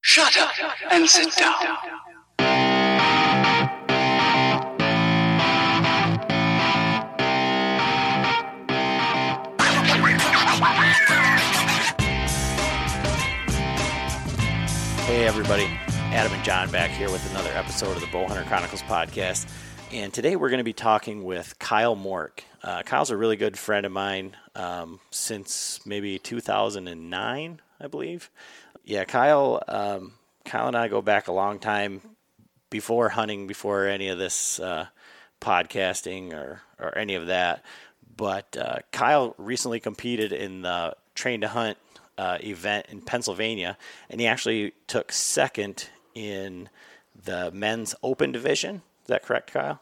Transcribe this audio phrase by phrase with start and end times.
[0.00, 0.52] Shut up
[0.90, 1.76] and sit down.
[15.04, 15.64] Hey, everybody.
[16.10, 19.50] Adam and John back here with another episode of the Bowhunter Chronicles podcast.
[19.92, 22.40] And today we're going to be talking with Kyle Mork.
[22.62, 28.30] Uh, Kyle's a really good friend of mine um, since maybe 2009, I believe.
[28.88, 30.14] Yeah, Kyle, um,
[30.46, 32.00] Kyle and I go back a long time
[32.70, 34.86] before hunting, before any of this uh,
[35.42, 37.62] podcasting or, or any of that.
[38.16, 41.76] But uh, Kyle recently competed in the Train to Hunt
[42.16, 43.76] uh, event in Pennsylvania,
[44.08, 46.70] and he actually took second in
[47.26, 48.76] the men's open division.
[49.02, 49.80] Is that correct, Kyle?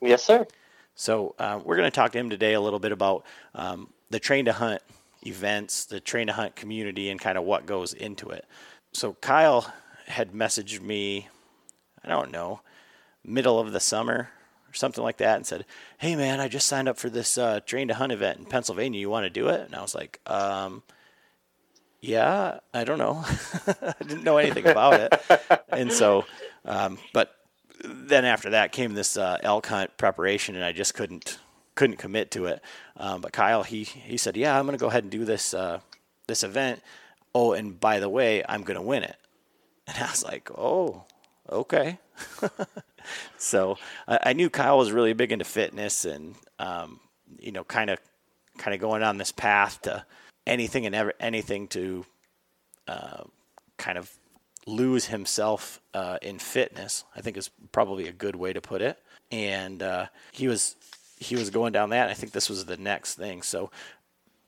[0.00, 0.46] Yes, sir.
[0.94, 4.18] So uh, we're going to talk to him today a little bit about um, the
[4.18, 4.80] Train to Hunt
[5.28, 8.46] events, the Train to Hunt community, and kind of what goes into it.
[8.92, 9.72] So Kyle
[10.06, 11.28] had messaged me,
[12.02, 12.60] I don't know,
[13.24, 14.30] middle of the summer
[14.68, 15.64] or something like that, and said,
[15.98, 19.00] "Hey man, I just signed up for this uh, Train to Hunt event in Pennsylvania.
[19.00, 20.82] You want to do it?" And I was like, um,
[22.00, 23.24] "Yeah, I don't know.
[23.66, 26.24] I didn't know anything about it." and so,
[26.64, 27.34] um, but
[27.84, 31.38] then after that came this uh, elk hunt preparation, and I just couldn't
[31.78, 32.60] couldn't commit to it.
[32.96, 35.54] Um, but Kyle, he he said, "Yeah, I'm going to go ahead and do this
[35.54, 35.78] uh,
[36.26, 36.82] this event.
[37.34, 39.16] Oh, and by the way, I'm going to win it."
[39.86, 41.04] And I was like, "Oh,
[41.48, 41.98] okay."
[43.38, 43.78] so
[44.08, 46.98] I, I knew Kyle was really big into fitness, and um,
[47.38, 48.00] you know, kind of
[48.58, 50.04] kind of going on this path to
[50.48, 52.04] anything and ever anything to
[52.88, 53.22] uh,
[53.76, 54.10] kind of
[54.66, 57.04] lose himself uh, in fitness.
[57.14, 58.98] I think is probably a good way to put it.
[59.30, 60.74] And uh, he was
[61.20, 62.08] he was going down that.
[62.08, 63.42] I think this was the next thing.
[63.42, 63.70] So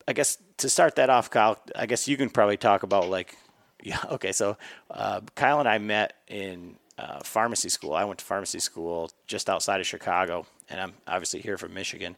[0.08, 3.36] I guess to start that off, Kyle, I guess you can probably talk about like
[3.82, 3.98] yeah.
[4.10, 4.56] Okay, so
[4.90, 7.94] uh, Kyle and I met in uh, pharmacy school.
[7.94, 12.16] I went to pharmacy school just outside of Chicago, and I'm obviously here from Michigan.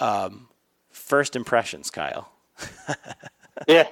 [0.00, 0.48] Um,
[0.90, 2.32] first impressions, Kyle.
[3.68, 3.86] Yeah,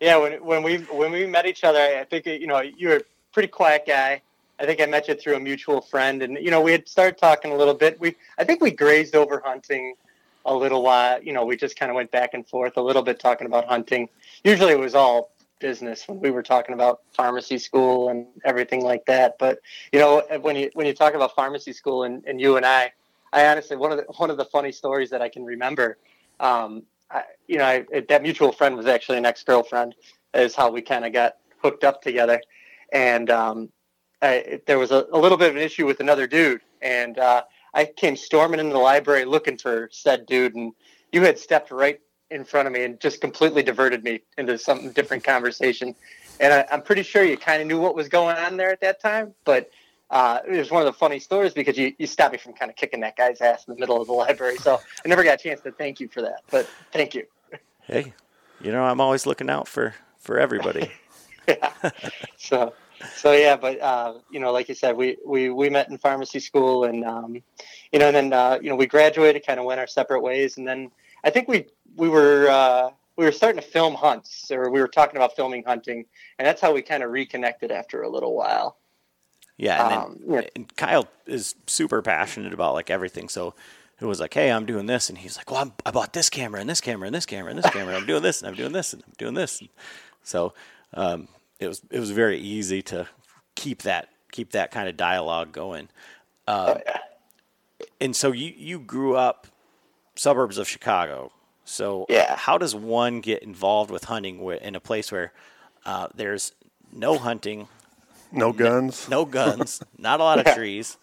[0.00, 0.16] yeah.
[0.18, 3.02] When when we when we met each other, I think you know you were a
[3.32, 4.22] pretty quiet guy.
[4.60, 7.18] I think I met you through a mutual friend, and you know we had started
[7.18, 8.00] talking a little bit.
[8.00, 9.94] We I think we grazed over hunting
[10.44, 11.22] a little while.
[11.22, 13.66] You know, we just kind of went back and forth a little bit talking about
[13.66, 14.08] hunting.
[14.44, 15.30] Usually it was all
[15.60, 19.36] business when we were talking about pharmacy school and everything like that.
[19.38, 19.60] But
[19.92, 22.92] you know, when you when you talk about pharmacy school and, and you and I,
[23.32, 25.98] I honestly one of the one of the funny stories that I can remember.
[26.40, 29.94] Um, I, you know, I, that mutual friend was actually an ex girlfriend.
[30.34, 32.40] Is how we kind of got hooked up together,
[32.92, 33.70] and um,
[34.20, 37.42] I, there was a, a little bit of an issue with another dude, and uh,
[37.74, 40.72] I came storming into the library looking for said dude, and
[41.12, 44.90] you had stepped right in front of me and just completely diverted me into some
[44.92, 45.94] different conversation.
[46.40, 48.80] And I, I'm pretty sure you kind of knew what was going on there at
[48.80, 49.70] that time, but
[50.10, 52.70] uh, it was one of the funny stories because you, you stopped me from kind
[52.70, 54.56] of kicking that guy's ass in the middle of the library.
[54.56, 57.24] So I never got a chance to thank you for that, but thank you.
[57.82, 58.12] Hey,
[58.60, 60.90] you know I'm always looking out for for everybody.
[61.48, 61.72] yeah.
[62.36, 62.74] So,
[63.16, 66.40] so yeah, but uh, you know, like you said, we, we, we met in pharmacy
[66.40, 67.42] school, and um,
[67.92, 70.58] you know, and then uh, you know, we graduated, kind of went our separate ways,
[70.58, 70.90] and then
[71.24, 74.88] I think we we were uh, we were starting to film hunts, or we were
[74.88, 76.06] talking about filming hunting,
[76.38, 78.78] and that's how we kind of reconnected after a little while.
[79.56, 80.48] Yeah, and, Um, then, yeah.
[80.54, 83.28] and Kyle is super passionate about like everything.
[83.28, 83.54] So
[84.00, 86.30] it was like, hey, I'm doing this, and he's like, well, I'm, I bought this
[86.30, 87.96] camera and this camera and this camera and this camera.
[87.96, 89.60] I'm doing this and I'm doing this and I'm doing this.
[89.60, 89.68] And
[90.22, 90.54] So
[90.94, 91.26] um,
[91.60, 93.06] it was it was very easy to
[93.54, 95.88] keep that keep that kind of dialogue going.
[96.46, 96.98] Uh, Oh, yeah.
[98.00, 99.46] and so you you grew up
[100.14, 101.32] suburbs of Chicago.
[101.64, 102.36] So Yeah.
[102.36, 105.32] how does one get involved with hunting in a place where
[105.84, 106.52] uh, there's
[106.92, 107.68] no hunting
[108.32, 109.08] No guns.
[109.08, 109.82] No guns.
[109.98, 110.96] not a lot of trees.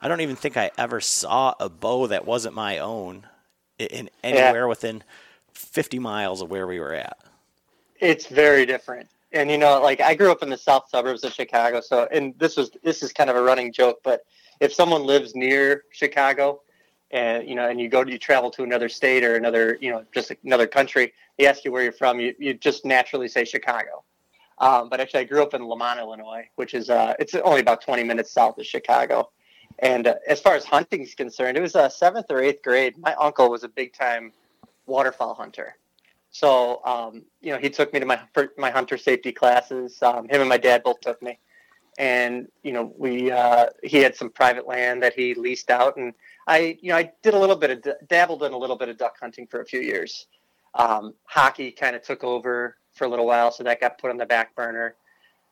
[0.00, 3.26] I don't even think I ever saw a bow that wasn't my own
[3.78, 4.64] in anywhere yeah.
[4.66, 5.02] within
[5.52, 7.18] 50 miles of where we were at.
[8.00, 9.08] It's very different.
[9.32, 12.34] And you know, like I grew up in the south suburbs of Chicago, so and
[12.38, 14.22] this was this is kind of a running joke, but
[14.60, 16.62] if someone lives near Chicago
[17.10, 19.90] and you know and you go to you travel to another state or another, you
[19.90, 23.44] know, just another country, they ask you where you're from, you, you just naturally say
[23.44, 24.02] Chicago.
[24.58, 27.82] Um, but actually, I grew up in Lemont, Illinois, which is uh, it's only about
[27.82, 29.30] 20 minutes south of Chicago.
[29.80, 32.98] And uh, as far as hunting is concerned, it was uh, seventh or eighth grade.
[32.98, 34.32] My uncle was a big time
[34.86, 35.76] waterfowl hunter.
[36.30, 38.20] So, um, you know, he took me to my
[38.56, 40.02] my hunter safety classes.
[40.02, 41.38] Um, him and my dad both took me,
[41.98, 46.12] and you know, we uh, he had some private land that he leased out, and
[46.46, 48.98] I, you know, I did a little bit of dabbled in a little bit of
[48.98, 50.26] duck hunting for a few years.
[50.74, 54.16] Um, hockey kind of took over for a little while, so that got put on
[54.16, 54.96] the back burner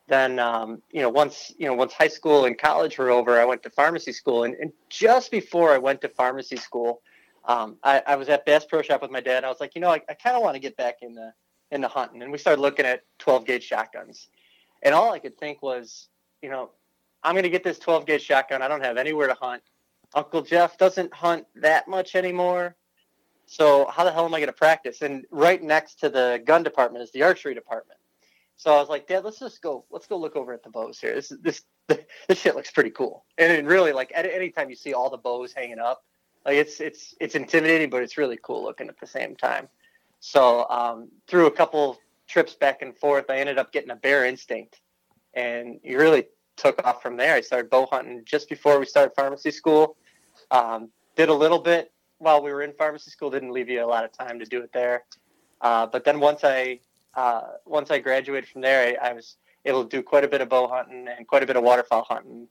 [0.07, 3.45] then um, you know once you know once high school and college were over, I
[3.45, 7.01] went to pharmacy school, and, and just before I went to pharmacy school,
[7.47, 9.43] um, I, I, was at Bass Pro Shop with my dad.
[9.43, 11.33] I was like, you know, I, I kind of want to get back in the
[11.71, 14.27] in the hunting, and we started looking at 12 gauge shotguns,
[14.83, 16.09] and all I could think was,
[16.41, 16.71] you know,
[17.23, 18.61] I'm going to get this 12 gauge shotgun.
[18.61, 19.63] I don't have anywhere to hunt.
[20.13, 22.75] Uncle Jeff doesn't hunt that much anymore.
[23.45, 25.01] So how the hell am I going to practice?
[25.01, 27.99] And right next to the gun department is the archery department.
[28.57, 29.85] So I was like, Dad, let's just go.
[29.89, 31.13] Let's go look over at the bows here.
[31.15, 31.63] This this
[32.27, 33.25] this shit looks pretty cool.
[33.37, 36.03] And really, like, at any time you see all the bows hanging up,
[36.47, 39.67] like it's it's it's intimidating, but it's really cool looking at the same time.
[40.21, 44.25] So um, through a couple trips back and forth, I ended up getting a bear
[44.25, 44.79] instinct,
[45.33, 47.35] and you really took off from there.
[47.35, 49.97] I started bow hunting just before we started pharmacy school.
[50.49, 53.29] Um, did a little bit while we were in pharmacy school.
[53.29, 55.03] Didn't leave you a lot of time to do it there.
[55.59, 56.79] Uh, but then once I
[57.15, 60.39] uh, once I graduated from there, I, I, was able to do quite a bit
[60.39, 62.47] of bow hunting and quite a bit of waterfowl hunting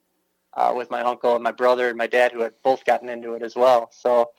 [0.56, 3.34] uh, with my uncle and my brother and my dad, who had both gotten into
[3.34, 3.90] it as well.
[3.92, 4.30] So,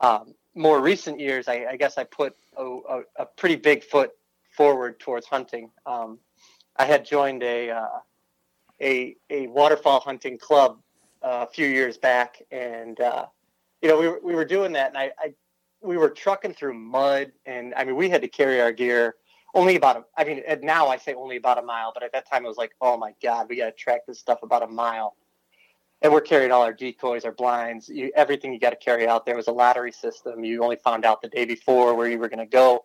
[0.00, 4.10] um, more recent years, I, I, guess I put a, a, a, pretty big foot
[4.50, 5.70] forward towards hunting.
[5.86, 6.18] Um,
[6.76, 7.86] I had joined a, uh,
[8.80, 10.78] a a waterfowl hunting club
[11.22, 13.26] uh, a few years back, and uh,
[13.80, 15.32] you know we were, we were doing that, and I, I
[15.80, 19.14] we were trucking through mud, and I mean we had to carry our gear
[19.54, 22.28] only about a, I mean, now I say only about a mile, but at that
[22.28, 24.66] time it was like, oh my God, we got to track this stuff about a
[24.66, 25.14] mile.
[26.02, 29.24] And we're carrying all our decoys, our blinds, you, everything you got to carry out.
[29.24, 30.44] There was a lottery system.
[30.44, 32.84] You only found out the day before where you were going to go.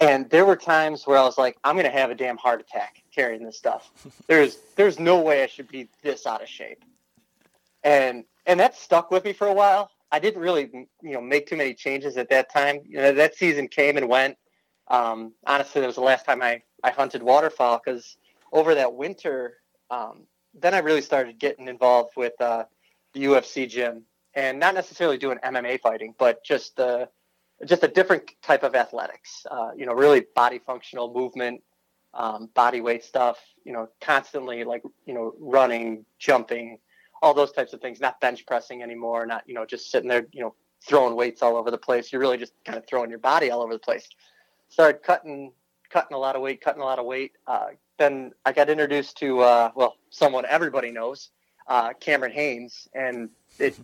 [0.00, 2.60] And there were times where I was like, I'm going to have a damn heart
[2.60, 3.90] attack carrying this stuff.
[4.28, 6.84] There's, there's no way I should be this out of shape.
[7.82, 9.90] And, and that stuck with me for a while.
[10.12, 10.70] I didn't really,
[11.02, 12.80] you know, make too many changes at that time.
[12.86, 14.36] You know, that season came and went
[14.90, 18.16] um, honestly, that was the last time I, I hunted waterfowl because
[18.52, 19.58] over that winter,
[19.90, 20.22] um,
[20.54, 22.64] then I really started getting involved with uh,
[23.14, 24.04] the UFC gym
[24.34, 27.08] and not necessarily doing MMA fighting, but just the
[27.64, 29.44] just a different type of athletics.
[29.50, 31.60] Uh, you know, really body functional movement,
[32.14, 33.38] um, body weight stuff.
[33.64, 36.78] You know, constantly like you know running, jumping,
[37.22, 38.00] all those types of things.
[38.00, 39.26] Not bench pressing anymore.
[39.26, 40.54] Not you know just sitting there you know
[40.86, 42.12] throwing weights all over the place.
[42.12, 44.08] You're really just kind of throwing your body all over the place
[44.68, 45.52] started cutting
[45.90, 47.32] cutting a lot of weight, cutting a lot of weight.
[47.46, 47.68] Uh,
[47.98, 51.30] then I got introduced to uh, well, someone everybody knows,
[51.66, 53.78] uh, Cameron Hanes, and it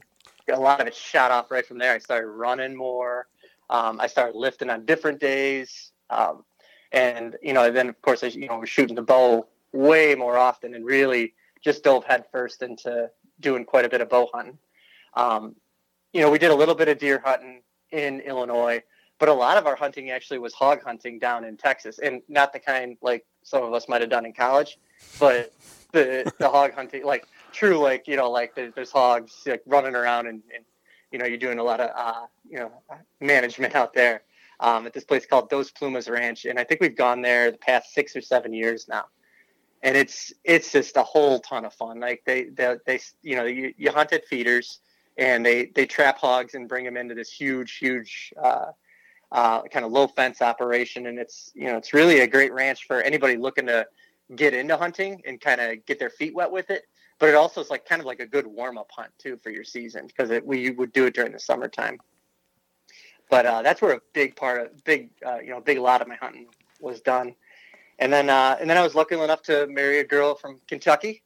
[0.52, 1.92] a lot of it shot off right from there.
[1.92, 3.26] I started running more.
[3.70, 6.44] Um, I started lifting on different days, um,
[6.92, 10.38] and you know, then of course, I, you know, we're shooting the bow way more
[10.38, 13.10] often, and really just dove headfirst into
[13.40, 14.58] doing quite a bit of bow hunting.
[15.14, 15.56] Um,
[16.12, 18.82] you know, we did a little bit of deer hunting in Illinois,
[19.24, 22.52] but a lot of our hunting actually was hog hunting down in Texas, and not
[22.52, 24.78] the kind like some of us might have done in college,
[25.18, 25.50] but
[25.92, 30.26] the the hog hunting, like true, like you know, like there's hogs like running around,
[30.26, 30.62] and, and
[31.10, 32.70] you know, you're doing a lot of uh, you know
[33.22, 34.24] management out there
[34.60, 37.56] um, at this place called Dos Plumas Ranch, and I think we've gone there the
[37.56, 39.06] past six or seven years now,
[39.82, 41.98] and it's it's just a whole ton of fun.
[41.98, 44.80] Like they they, they you know you, you hunt at feeders,
[45.16, 48.72] and they they trap hogs and bring them into this huge huge uh,
[49.34, 52.86] uh, kind of low fence operation, and it's you know it's really a great ranch
[52.86, 53.84] for anybody looking to
[54.36, 56.84] get into hunting and kind of get their feet wet with it.
[57.18, 59.50] But it also is like kind of like a good warm up hunt too for
[59.50, 61.98] your season because we would do it during the summertime.
[63.28, 66.06] But uh, that's where a big part of big uh, you know big lot of
[66.06, 66.46] my hunting
[66.80, 67.34] was done.
[67.98, 71.24] And then uh, and then I was lucky enough to marry a girl from Kentucky,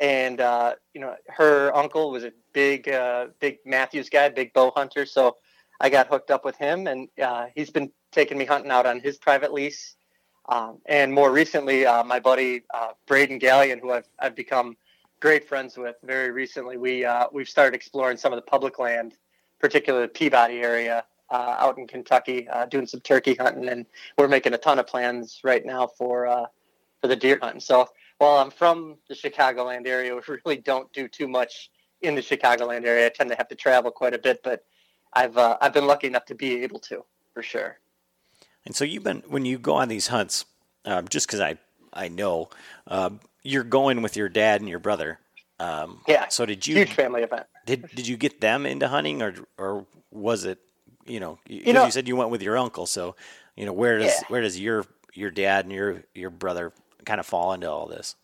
[0.00, 4.72] and uh, you know her uncle was a big uh, big Mathews guy, big bow
[4.74, 5.04] hunter.
[5.04, 5.36] So
[5.80, 9.00] I got hooked up with him, and uh, he's been taking me hunting out on
[9.00, 9.96] his private lease.
[10.48, 14.76] Um, and more recently, uh, my buddy uh, Braden Gallion, who I've, I've become
[15.20, 19.14] great friends with very recently, we uh, we've started exploring some of the public land,
[19.58, 23.86] particularly the Peabody area uh, out in Kentucky, uh, doing some turkey hunting, and
[24.18, 26.48] we're making a ton of plans right now for
[27.00, 27.60] for the deer hunting.
[27.60, 31.70] So while I'm from the Chicagoland area, we really don't do too much
[32.02, 33.06] in the Chicagoland area.
[33.06, 34.64] I tend to have to travel quite a bit, but
[35.12, 37.78] I've uh, I've been lucky enough to be able to for sure.
[38.66, 40.44] And so you've been when you go on these hunts,
[40.84, 41.56] um, just because I
[41.92, 42.50] I know
[42.86, 45.18] um, you're going with your dad and your brother.
[45.58, 46.28] Um, yeah.
[46.28, 47.46] So did you huge family event?
[47.66, 50.58] Did did you get them into hunting, or or was it
[51.06, 53.16] you know you, You know- you said you went with your uncle, so
[53.56, 54.20] you know where does Yeah.
[54.28, 56.72] where does your your dad and your your brother
[57.04, 58.14] kind of fall into all this?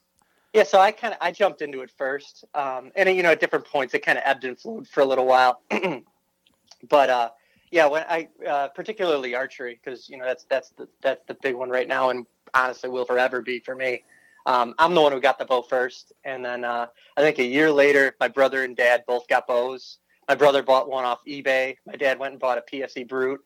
[0.52, 3.40] Yeah, so I kind of I jumped into it first, um, and you know at
[3.40, 5.60] different points it kind of ebbed and flowed for a little while.
[6.88, 7.30] but uh,
[7.70, 11.54] yeah, when I uh, particularly archery because you know that's that's the that's the big
[11.54, 14.04] one right now, and honestly will forever be for me.
[14.46, 17.44] Um, I'm the one who got the bow first, and then uh, I think a
[17.44, 19.98] year later, my brother and dad both got bows.
[20.28, 21.76] My brother bought one off eBay.
[21.84, 23.40] My dad went and bought a PSE Brute,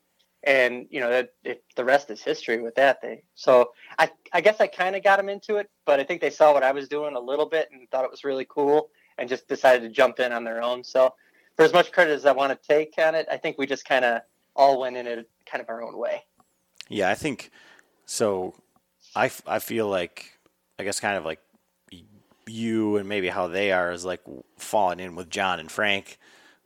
[0.44, 1.30] and you know that
[1.76, 3.22] the rest is history with that thing.
[3.34, 6.30] So I, I guess I kind of got them into it, but I think they
[6.30, 9.28] saw what I was doing a little bit and thought it was really cool, and
[9.28, 10.84] just decided to jump in on their own.
[10.84, 11.14] So
[11.56, 13.84] for as much credit as I want to take on it, I think we just
[13.84, 14.22] kind of
[14.56, 16.22] all went in it kind of our own way.
[16.88, 17.50] Yeah, I think
[18.06, 18.54] so.
[19.14, 20.38] I, I feel like
[20.78, 21.40] I guess kind of like
[22.46, 24.20] you and maybe how they are is like
[24.58, 26.18] falling in with John and Frank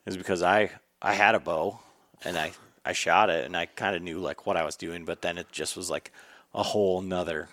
[0.07, 0.71] is because I
[1.03, 1.81] I had a bow
[2.25, 2.53] and I
[2.85, 5.38] I shot it and I kind of knew like what I was doing, but then
[5.38, 6.12] it just was like
[6.55, 7.49] a whole nother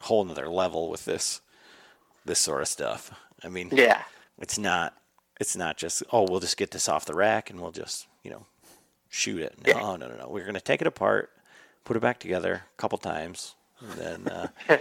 [0.00, 1.40] whole nother level with this
[2.24, 3.10] this sort of stuff.
[3.42, 4.02] I mean, Yeah.
[4.38, 4.94] it's not
[5.40, 8.30] it's not just oh we'll just get this off the rack and we'll just you
[8.30, 8.46] know
[9.08, 9.58] shoot it.
[9.66, 9.80] No Yeah.
[9.96, 11.30] no no no we're going to take it apart
[11.84, 14.48] put it back together a couple times and then uh,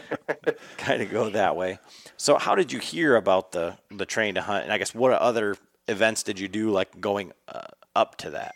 [0.78, 1.80] kind of go that way.
[2.18, 4.66] So how did you hear about the the train to hunt?
[4.66, 5.56] And i guess what other
[5.88, 8.54] events did you do like going uh, up to that?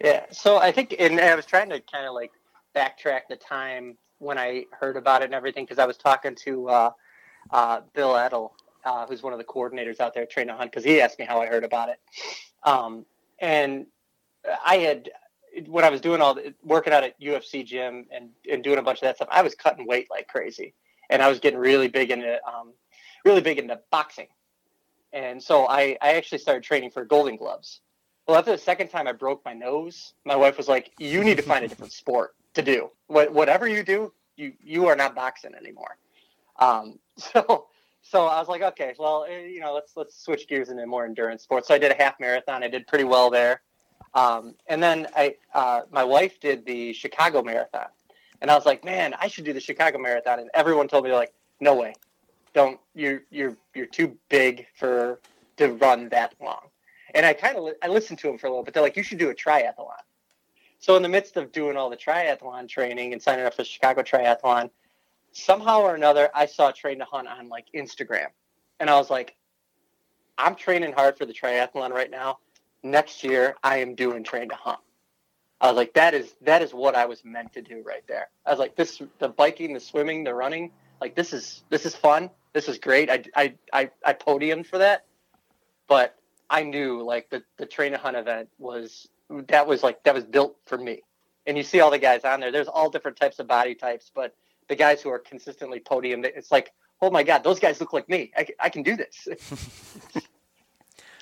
[0.00, 0.26] Yeah.
[0.30, 2.32] So I think, and I was trying to kind of like
[2.76, 6.68] backtrack the time when I heard about it and everything because I was talking to
[6.68, 6.90] uh,
[7.50, 10.70] uh, Bill Edel, uh, who's one of the coordinators out there at Train to Hunt,
[10.70, 12.00] because he asked me how I heard about it.
[12.64, 13.04] Um,
[13.38, 13.86] and
[14.64, 15.10] I had,
[15.66, 18.82] when I was doing all the, working out at UFC gym and, and doing a
[18.82, 20.74] bunch of that stuff, I was cutting weight like crazy,
[21.10, 22.72] and I was getting really big into, um,
[23.24, 24.28] really big into boxing.
[25.12, 27.80] And so I, I actually started training for Golden Gloves.
[28.26, 31.36] Well, after the second time I broke my nose, my wife was like, "You need
[31.38, 32.90] to find a different sport to do.
[33.08, 35.98] What, whatever you do, you you are not boxing anymore."
[36.58, 37.66] Um, so,
[38.02, 41.04] so I was like, "Okay, well, eh, you know, let's let's switch gears into more
[41.04, 42.62] endurance sports." So I did a half marathon.
[42.62, 43.62] I did pretty well there,
[44.14, 47.88] um, and then I uh, my wife did the Chicago Marathon,
[48.40, 51.12] and I was like, "Man, I should do the Chicago Marathon." And everyone told me
[51.12, 51.94] like, "No way,
[52.52, 55.20] don't you're you're you're too big for
[55.56, 56.68] to run that long."
[57.14, 58.74] And I kind of li- I listened to them for a little bit.
[58.74, 60.00] They're like, you should do a triathlon.
[60.78, 63.68] So in the midst of doing all the triathlon training and signing up for the
[63.68, 64.70] Chicago Triathlon,
[65.32, 68.28] somehow or another, I saw Train to Hunt on like Instagram,
[68.80, 69.36] and I was like,
[70.38, 72.38] I'm training hard for the triathlon right now.
[72.82, 74.80] Next year, I am doing Train to Hunt.
[75.60, 78.28] I was like, that is that is what I was meant to do right there.
[78.44, 81.94] I was like, this the biking, the swimming, the running, like this is this is
[81.94, 82.30] fun.
[82.52, 83.10] This is great.
[83.10, 85.06] I I I, I podiumed for that,
[85.88, 86.16] but
[86.50, 89.08] I knew like the the train to hunt event was
[89.48, 91.02] that was like that was built for me.
[91.46, 92.52] And you see all the guys on there.
[92.52, 94.34] There's all different types of body types, but
[94.68, 98.08] the guys who are consistently podium, it's like, oh my god, those guys look like
[98.08, 98.32] me.
[98.36, 99.28] I, I can do this.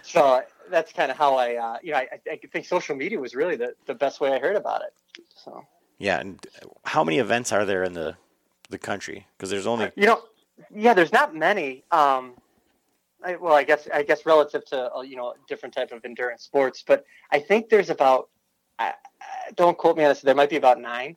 [0.03, 3.35] so that's kind of how I, uh, you know, I, I think social media was
[3.35, 5.23] really the, the best way I heard about it.
[5.35, 5.65] So
[6.01, 6.45] yeah and
[6.85, 8.17] how many events are there in the
[8.71, 10.23] the country because there's only you know,
[10.75, 11.85] yeah, there's not many.
[11.91, 12.35] Um,
[13.23, 16.43] I, well, I guess I guess relative to uh, you know different type of endurance
[16.43, 18.29] sports, but I think there's about.
[18.79, 20.23] I, I, don't quote me on this.
[20.23, 21.17] There might be about nine.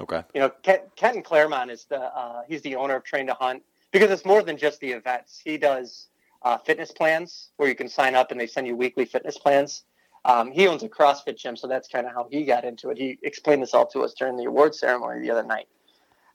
[0.00, 3.34] Okay You know, Ken, Kenton Clairmont is the uh, he's the owner of Train to
[3.34, 5.40] Hunt because it's more than just the events.
[5.42, 6.08] He does
[6.42, 9.84] uh, fitness plans where you can sign up and they send you weekly fitness plans.
[10.24, 12.98] Um, he owns a CrossFit gym, so that's kind of how he got into it.
[12.98, 15.68] He explained this all to us during the award ceremony the other night.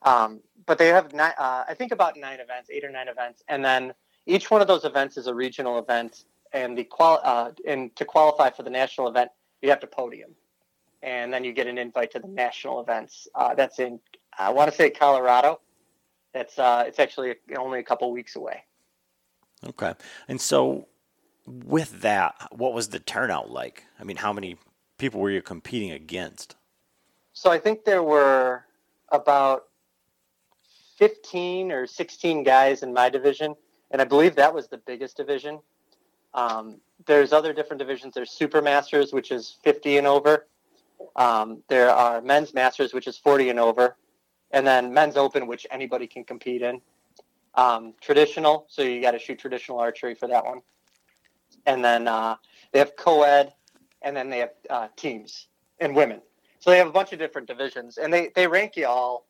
[0.02, 1.30] Um, but they have uh,
[1.68, 3.94] I think about nine events, eight or nine events, and then
[4.26, 6.26] each one of those events is a regional event.
[6.54, 10.32] And the qual uh, and to qualify for the national event, you have to podium,
[11.04, 13.28] and then you get an invite to the national events.
[13.36, 14.00] Uh, that's in
[14.38, 15.60] I want to say Colorado.
[16.34, 18.64] It's uh, it's actually only a couple weeks away.
[19.68, 19.94] Okay.
[20.28, 20.88] And so
[21.46, 23.84] with that, what was the turnout like?
[24.00, 24.58] I mean, how many
[24.98, 26.56] people were you competing against?
[27.34, 28.66] So I think there were
[29.12, 29.66] about
[30.98, 33.56] 15 or 16 guys in my division,
[33.92, 35.60] and I believe that was the biggest division.
[36.34, 38.14] Um, there's other different divisions.
[38.14, 40.48] There's Supermasters, which is 50 and over.
[41.16, 43.98] Um, there are Men's Masters, which is 40 and over,
[44.52, 46.82] and then Men's Open, which anybody can compete in.
[47.56, 50.62] Um, traditional, so you got to shoot traditional archery for that one.
[51.66, 52.36] And then uh,
[52.72, 53.54] they have co-ed,
[54.02, 55.48] and then they have uh, teams
[55.80, 56.22] and women.
[56.60, 59.28] So they have a bunch of different divisions, and they they rank you all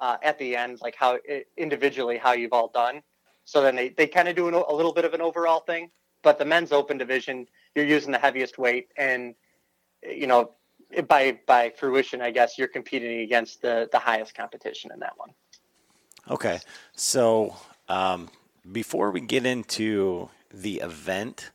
[0.00, 1.18] uh, at the end, like how
[1.56, 3.02] individually how you've all done.
[3.44, 5.90] So then they, they kind of do an, a little bit of an overall thing.
[6.22, 9.34] But the men's open division, you're using the heaviest weight, and
[10.02, 10.52] you know
[11.02, 15.30] by by fruition, I guess you're competing against the the highest competition in that one.
[16.30, 16.60] Okay,
[16.94, 17.54] so
[17.88, 18.30] um,
[18.70, 21.50] before we get into the event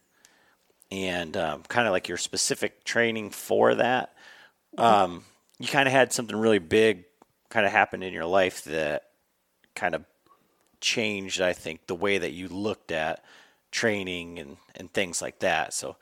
[0.92, 4.14] and um, kind of like your specific training for that,
[4.78, 5.24] um,
[5.58, 7.06] you kind of had something really big
[7.50, 9.06] kind of happen in your life that
[9.76, 10.06] kind of
[10.82, 13.24] changed, I think, the way that you looked at
[13.72, 15.74] training and, and things like that.
[15.74, 15.96] So,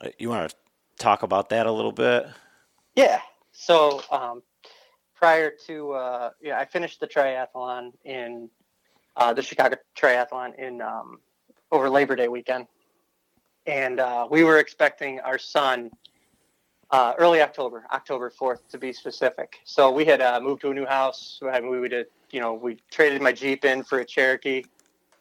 [0.00, 0.56] uh, you want to
[0.98, 2.26] talk about that a little bit?
[2.98, 3.20] Yeah.
[3.52, 4.42] So, um,
[5.14, 8.50] prior to, uh, yeah, I finished the triathlon in
[9.16, 11.20] uh, the Chicago Triathlon in um,
[11.70, 12.66] over Labor Day weekend,
[13.68, 15.92] and uh, we were expecting our son
[16.90, 19.60] uh, early October, October 4th to be specific.
[19.62, 21.38] So we had uh, moved to a new house.
[21.40, 24.64] We would, you know, we traded my Jeep in for a Cherokee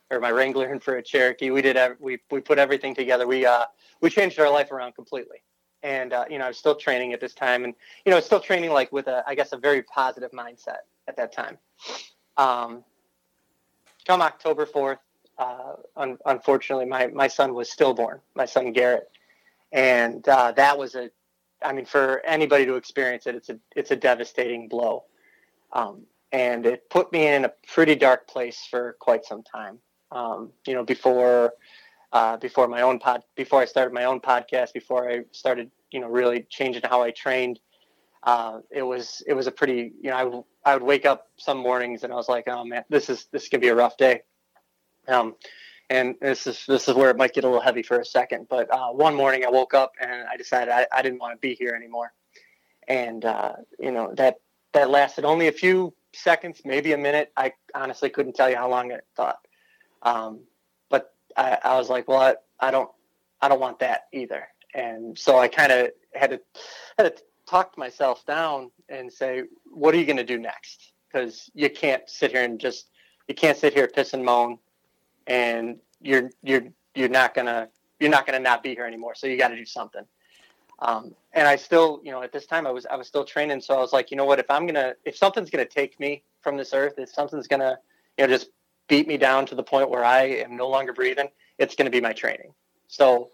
[0.10, 1.52] or my Wrangler in for a Cherokee.
[1.52, 3.28] We did, we, we put everything together.
[3.28, 3.66] We, uh,
[4.02, 5.44] we changed our life around completely.
[5.84, 7.74] And, uh, you know, I was still training at this time and,
[8.06, 11.32] you know, still training like with a, I guess, a very positive mindset at that
[11.32, 11.58] time.
[12.36, 12.84] Um,
[14.06, 14.98] come October 4th,
[15.38, 19.10] uh, un- unfortunately, my, my son was stillborn, my son Garrett.
[19.72, 21.10] And uh, that was a
[21.64, 25.06] I mean, for anybody to experience it, it's a it's a devastating blow,
[25.74, 29.80] um, and it put me in a pretty dark place for quite some time.
[30.12, 31.54] Um, you know, before
[32.12, 36.00] uh, before my own pod, before I started my own podcast, before I started, you
[36.00, 37.60] know, really changing how I trained,
[38.24, 41.58] uh, it was it was a pretty, you know, I, I would wake up some
[41.58, 44.22] mornings and I was like, oh man, this is this can be a rough day.
[45.08, 45.36] Um,
[45.90, 48.48] and this is this is where it might get a little heavy for a second.
[48.50, 51.40] But uh, one morning I woke up and I decided I, I didn't want to
[51.40, 52.14] be here anymore,
[52.88, 54.36] and uh, you know that
[54.74, 57.32] that lasted only a few seconds, maybe a minute.
[57.38, 59.40] I honestly couldn't tell you how long it thought.
[60.02, 60.42] Um,
[61.38, 62.90] I, I, was like, well, I, I don't
[63.42, 66.42] I don't want that either, and so I kind of had to
[66.98, 70.94] had to talk myself down and say, what are you going to do next?
[71.12, 72.90] Because you can't sit here and just
[73.28, 74.58] you can't sit here piss and moan
[75.28, 76.64] and you're you're
[76.96, 77.70] you're not gonna
[78.00, 79.16] you're not gonna not be here anymore.
[79.16, 80.04] So you got to do something.
[80.80, 83.62] Um, and I still, you know, at this time I was I was still training,
[83.62, 86.24] so I was like, you know what, if I'm gonna if something's gonna take me
[86.42, 87.78] from this earth, if something's gonna
[88.18, 88.50] you know just
[88.88, 92.02] beat me down to the point where I am no longer breathing, it's gonna be
[92.02, 92.54] my training.
[92.88, 93.32] So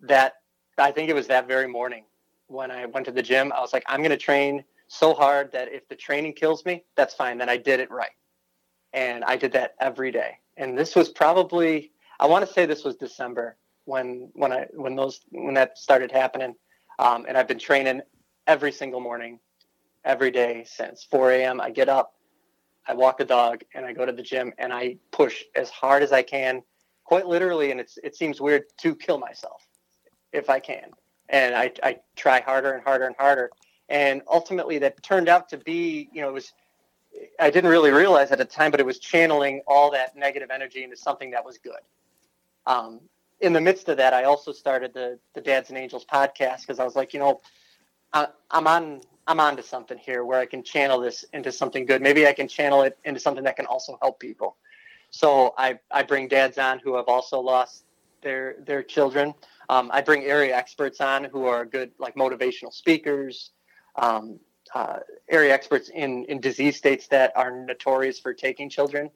[0.00, 0.34] that
[0.78, 2.04] I think it was that very morning
[2.48, 5.72] when I went to the gym, I was like, I'm gonna train so hard that
[5.72, 7.38] if the training kills me, that's fine.
[7.38, 8.10] Then I did it right,
[8.92, 12.84] and I did that every day and this was probably I want to say this
[12.84, 16.54] was December when when I when those when that started happening,
[16.98, 18.00] um, and I've been training
[18.46, 19.38] every single morning,
[20.04, 21.60] every day since 4 a.m.
[21.60, 22.14] I get up,
[22.88, 26.02] I walk the dog, and I go to the gym and I push as hard
[26.02, 26.62] as I can,
[27.04, 29.66] quite literally, and it's it seems weird to kill myself
[30.32, 30.90] if I can,
[31.28, 33.50] and I I try harder and harder and harder,
[33.88, 36.52] and ultimately that turned out to be you know it was
[37.40, 40.84] I didn't really realize at the time, but it was channeling all that negative energy
[40.84, 41.80] into something that was good.
[42.66, 43.00] Um,
[43.40, 46.78] in the midst of that, I also started the the Dads and Angels podcast because
[46.78, 47.40] I was like, you know,
[48.12, 52.00] I, I'm on I'm onto something here where I can channel this into something good.
[52.00, 54.56] Maybe I can channel it into something that can also help people.
[55.10, 57.84] So I I bring dads on who have also lost
[58.22, 59.34] their their children.
[59.68, 63.50] Um, I bring area experts on who are good like motivational speakers.
[63.96, 64.38] Um,
[64.74, 64.98] uh,
[65.30, 69.10] area experts in, in disease states that are notorious for taking children,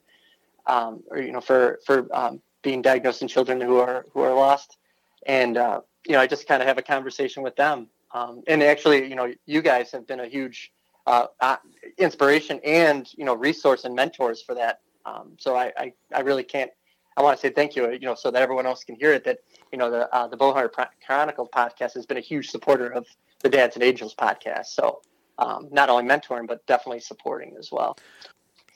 [0.67, 4.35] um, or you know, for for um, being diagnosed in children who are who are
[4.35, 4.79] lost,
[5.27, 7.89] and uh, you know, I just kind of have a conversation with them.
[8.13, 10.73] Um, and actually, you know, you guys have been a huge
[11.07, 11.57] uh, uh
[11.97, 14.81] inspiration and you know resource and mentors for that.
[15.07, 16.71] Um, so I, I, I really can't.
[17.17, 19.25] I want to say thank you, you know, so that everyone else can hear it.
[19.25, 19.39] That
[19.73, 20.71] you know the uh, the Bowhunter
[21.07, 23.07] Chronicle podcast has been a huge supporter of
[23.41, 24.67] the Dads and Angels podcast.
[24.67, 25.01] So
[25.39, 27.97] um, not only mentoring but definitely supporting as well.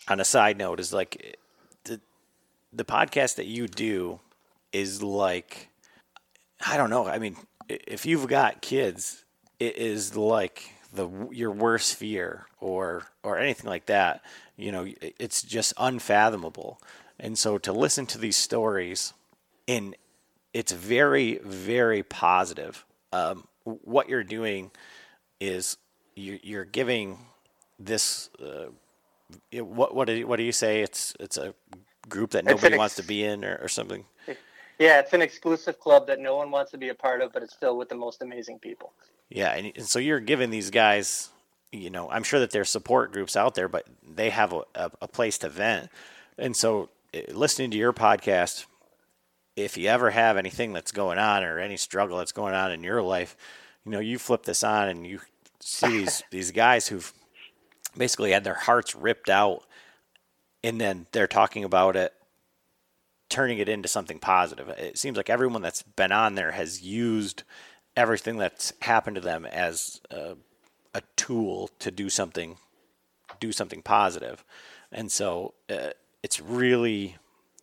[0.09, 1.39] On a side note, is like
[1.85, 2.01] the
[2.73, 4.21] the podcast that you do
[4.73, 5.69] is like
[6.67, 7.07] I don't know.
[7.07, 7.37] I mean,
[7.69, 9.24] if you've got kids,
[9.61, 14.23] it is like the your worst fear or or anything like that
[14.57, 16.81] you know, it's just unfathomable.
[17.19, 19.13] And so to listen to these stories,
[19.67, 19.97] and
[20.53, 22.85] it's very, very positive.
[23.13, 24.71] Um, what you're doing
[25.41, 25.77] is
[26.15, 27.19] you're, you're giving
[27.79, 28.31] this.
[28.41, 28.67] Uh,
[29.53, 30.83] what what do you, what do you say?
[30.83, 31.55] It's it's a
[32.09, 34.05] group that nobody ex- wants to be in, or, or something.
[34.79, 37.43] Yeah, it's an exclusive club that no one wants to be a part of, but
[37.43, 38.93] it's filled with the most amazing people.
[39.29, 41.31] Yeah, and, and so you're giving these guys,
[41.73, 44.91] you know, I'm sure that there's support groups out there, but they have a, a,
[45.03, 45.91] a place to vent.
[46.39, 48.67] And so eh, listening to your podcast,
[49.57, 52.83] if you ever have anything that's going on or any struggle that's going on in
[52.83, 53.37] your life,
[53.85, 55.21] you know, you flip this on and you
[55.61, 57.13] see these these guys who've
[57.97, 59.63] basically had their hearts ripped out
[60.65, 62.13] and then they're talking about it
[63.29, 64.69] turning it into something positive.
[64.69, 67.43] It seems like everyone that's been on there has used
[67.97, 70.37] everything that's happened to them as a,
[70.95, 72.57] a tool to do something
[73.41, 74.45] do something positive.
[74.93, 75.91] And so uh,
[76.23, 77.17] it's really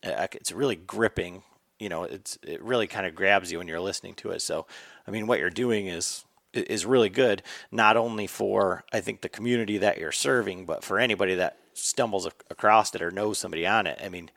[0.04, 1.44] uh, it's really gripping
[1.82, 4.66] you know it's it really kind of grabs you when you're listening to it so
[5.08, 9.30] i mean what you're doing is is really good not only for i think the
[9.30, 13.88] community that you're serving but for anybody that stumbles across it or knows somebody on
[13.88, 14.30] it i mean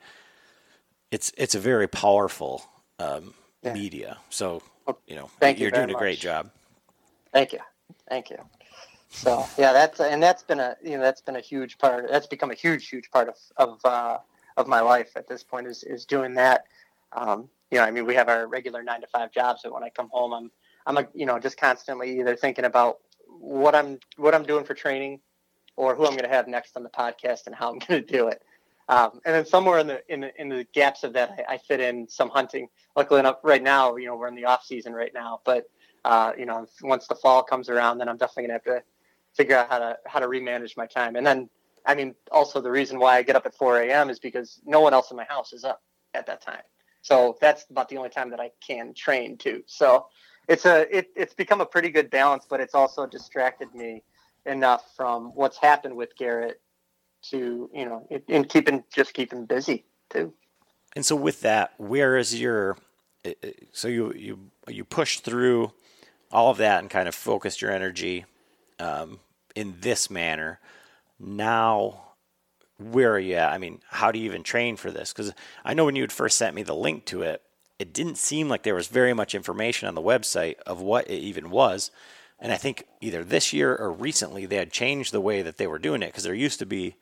[1.15, 2.53] it's it's a very powerful
[2.99, 3.73] um, yeah.
[3.73, 4.61] media so
[5.07, 5.99] you know Thank you're you doing a much.
[5.99, 6.51] great job
[7.35, 7.59] Thank you.
[8.09, 8.37] Thank you.
[9.09, 12.07] So yeah, that's and that's been a you know that's been a huge part.
[12.09, 14.19] That's become a huge huge part of of uh,
[14.55, 16.63] of my life at this point is is doing that.
[17.11, 19.83] Um, you know, I mean, we have our regular nine to five jobs, but when
[19.83, 20.51] I come home, I'm
[20.85, 24.73] I'm a, you know just constantly either thinking about what I'm what I'm doing for
[24.73, 25.19] training,
[25.75, 28.13] or who I'm going to have next on the podcast and how I'm going to
[28.13, 28.43] do it.
[28.87, 31.57] Um, and then somewhere in the in the, in the gaps of that, I, I,
[31.57, 32.67] fit in some hunting.
[32.95, 35.41] Luckily enough, right now, you know, we're in the off season right now.
[35.43, 35.65] But
[36.03, 38.83] uh, you know, once the fall comes around, then I'm definitely gonna have to
[39.35, 41.15] figure out how to how to remanage my time.
[41.15, 41.49] And then,
[41.85, 44.11] I mean, also the reason why I get up at 4 a.m.
[44.11, 45.81] is because no one else in my house is up
[46.13, 46.61] at that time.
[47.01, 49.63] So that's about the only time that I can train too.
[49.65, 50.07] So
[50.47, 54.03] it's a it, it's become a pretty good balance, but it's also distracted me
[54.45, 56.61] enough from what's happened with Garrett
[57.31, 60.33] to you know and keeping just keeping busy too.
[60.95, 62.77] And so with that, where is your
[63.71, 65.71] so you you you push through
[66.31, 68.25] all of that and kind of focused your energy
[68.79, 69.19] um,
[69.55, 70.59] in this manner.
[71.19, 72.01] Now
[72.77, 73.53] where are you at?
[73.53, 75.13] I mean, how do you even train for this?
[75.13, 75.33] Because
[75.63, 77.41] I know when you had first sent me the link to it,
[77.79, 81.19] it didn't seem like there was very much information on the website of what it
[81.19, 81.91] even was.
[82.39, 85.67] And I think either this year or recently they had changed the way that they
[85.67, 86.95] were doing it because there used to be,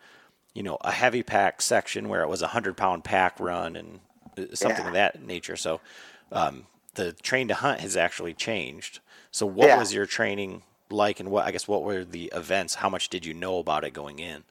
[0.53, 3.99] you know, a heavy pack section where it was a hundred pound pack run and
[4.37, 4.87] uh, something yeah.
[4.87, 5.55] of that nature.
[5.55, 5.81] So
[6.31, 8.99] um, the train to hunt has actually changed.
[9.31, 9.77] So what yeah.
[9.79, 12.75] was your training like, and what I guess what were the events?
[12.75, 14.43] How much did you know about it going in?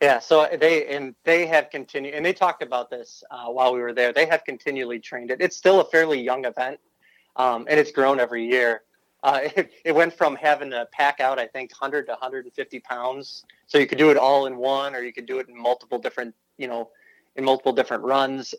[0.00, 3.80] Yeah, so they and they have continued, and they talked about this uh, while we
[3.80, 4.12] were there.
[4.12, 5.40] They have continually trained it.
[5.40, 6.78] It's still a fairly young event,
[7.36, 8.82] um, and it's grown every year.
[9.22, 13.44] Uh, it, it, went from having to pack out, I think, 100 to 150 pounds.
[13.66, 15.98] So you could do it all in one, or you could do it in multiple
[15.98, 16.90] different, you know,
[17.36, 18.54] in multiple different runs.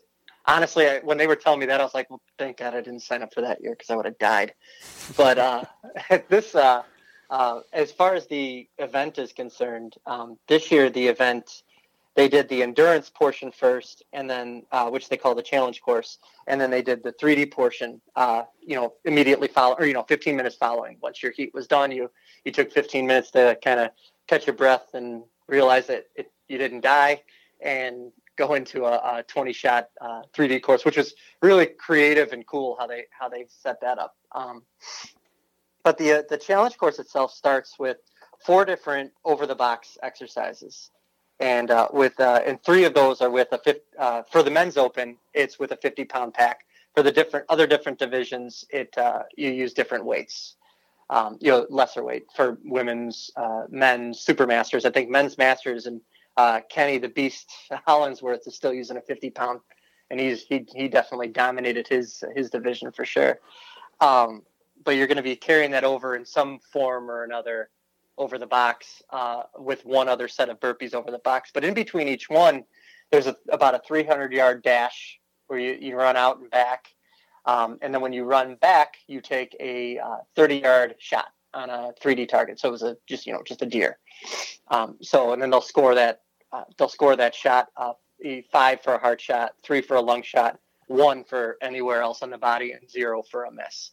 [0.46, 2.80] Honestly, I, when they were telling me that, I was like, "Well, thank God I
[2.80, 4.54] didn't sign up for that year because I would have died."
[5.16, 5.64] But uh,
[6.28, 6.82] this, uh,
[7.28, 11.62] uh, as far as the event is concerned, um, this year the event
[12.16, 16.18] they did the endurance portion first, and then uh, which they call the challenge course,
[16.46, 18.00] and then they did the 3D portion.
[18.16, 20.98] Uh, you know, immediately follow, or you know, 15 minutes following.
[21.00, 22.10] Once your heat was done, you
[22.44, 23.90] you took 15 minutes to kind of
[24.26, 27.22] catch your breath and realize that it, you didn't die,
[27.60, 32.46] and go into a, a 20 shot uh, 3D course, which was really creative and
[32.46, 34.16] cool how they how they set that up.
[34.32, 34.62] Um,
[35.84, 37.98] but the uh, the challenge course itself starts with
[38.44, 40.90] four different over the box exercises,
[41.40, 44.50] and uh, with uh, and three of those are with a 50, uh, for the
[44.50, 45.16] men's open.
[45.34, 46.60] It's with a 50 pound pack.
[46.94, 50.56] For the different other different divisions, it uh, you use different weights.
[51.08, 54.84] Um, you know, lesser weight for women's, uh, men's super masters.
[54.84, 56.00] I think men's masters and
[56.68, 57.50] Kenny the Beast
[57.86, 59.60] Hollingsworth is still using a 50 pound,
[60.10, 63.40] and he's he he definitely dominated his his division for sure.
[64.00, 64.42] Um,
[64.84, 67.70] but you're going to be carrying that over in some form or another
[68.20, 71.50] over the box uh, with one other set of burpees over the box.
[71.52, 72.64] But in between each one,
[73.10, 76.88] there's a, about a 300 yard dash where you, you run out and back.
[77.46, 81.70] Um, and then when you run back, you take a uh, 30 yard shot on
[81.70, 82.60] a 3D target.
[82.60, 83.98] So it was a just you know just a deer.
[84.68, 86.20] Um, so and then they'll score that
[86.52, 87.94] uh, they'll score that shot uh,
[88.52, 92.30] five for a heart shot, three for a lung shot, one for anywhere else on
[92.30, 93.92] the body, and zero for a miss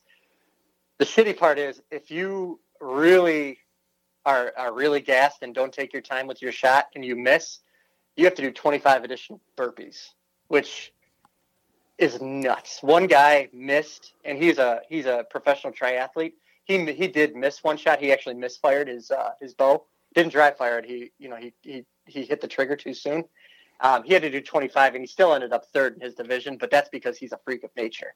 [0.98, 3.60] the shitty part is if you really
[4.28, 7.60] are, are really gassed and don't take your time with your shot and you miss,
[8.18, 10.10] you have to do 25 additional burpees,
[10.50, 10.92] which
[11.98, 12.84] is nuts.
[12.84, 16.34] One guy missed, and he's a he's a professional triathlete.
[16.66, 18.02] He he did miss one shot.
[18.02, 19.86] He actually misfired his uh, his bow.
[20.13, 20.86] Didn't dry fire it.
[20.86, 23.24] He you know he he he hit the trigger too soon.
[23.80, 26.58] Um, he had to do 25, and he still ended up third in his division.
[26.58, 28.16] But that's because he's a freak of nature.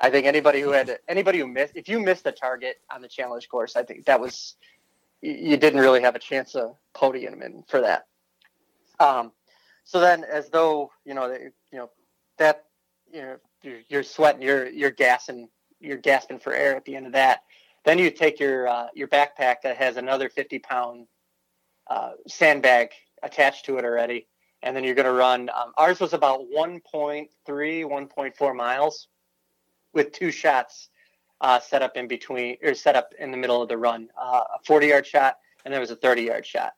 [0.00, 3.02] I think anybody who had to, anybody who missed, if you missed the target on
[3.02, 4.56] the challenge course, I think that was
[5.22, 8.06] you didn't really have a chance of podium in for that.
[9.00, 9.32] Um,
[9.84, 11.90] so then, as though you know, you know
[12.38, 12.64] that
[13.12, 15.48] you know you're, you're sweating, you're you're gassing,
[15.80, 17.42] you're gasping for air at the end of that.
[17.84, 21.06] Then you take your uh, your backpack that has another 50 pound
[21.88, 22.90] uh, sandbag
[23.22, 24.26] attached to it already,
[24.62, 25.50] and then you're going to run.
[25.50, 29.08] Um, ours was about 1.3, 1.4 miles
[29.92, 30.88] with two shots
[31.42, 34.44] uh, set up in between or set up in the middle of the run uh,
[34.54, 36.72] a 40 yard shot and there was a 30 yard shot.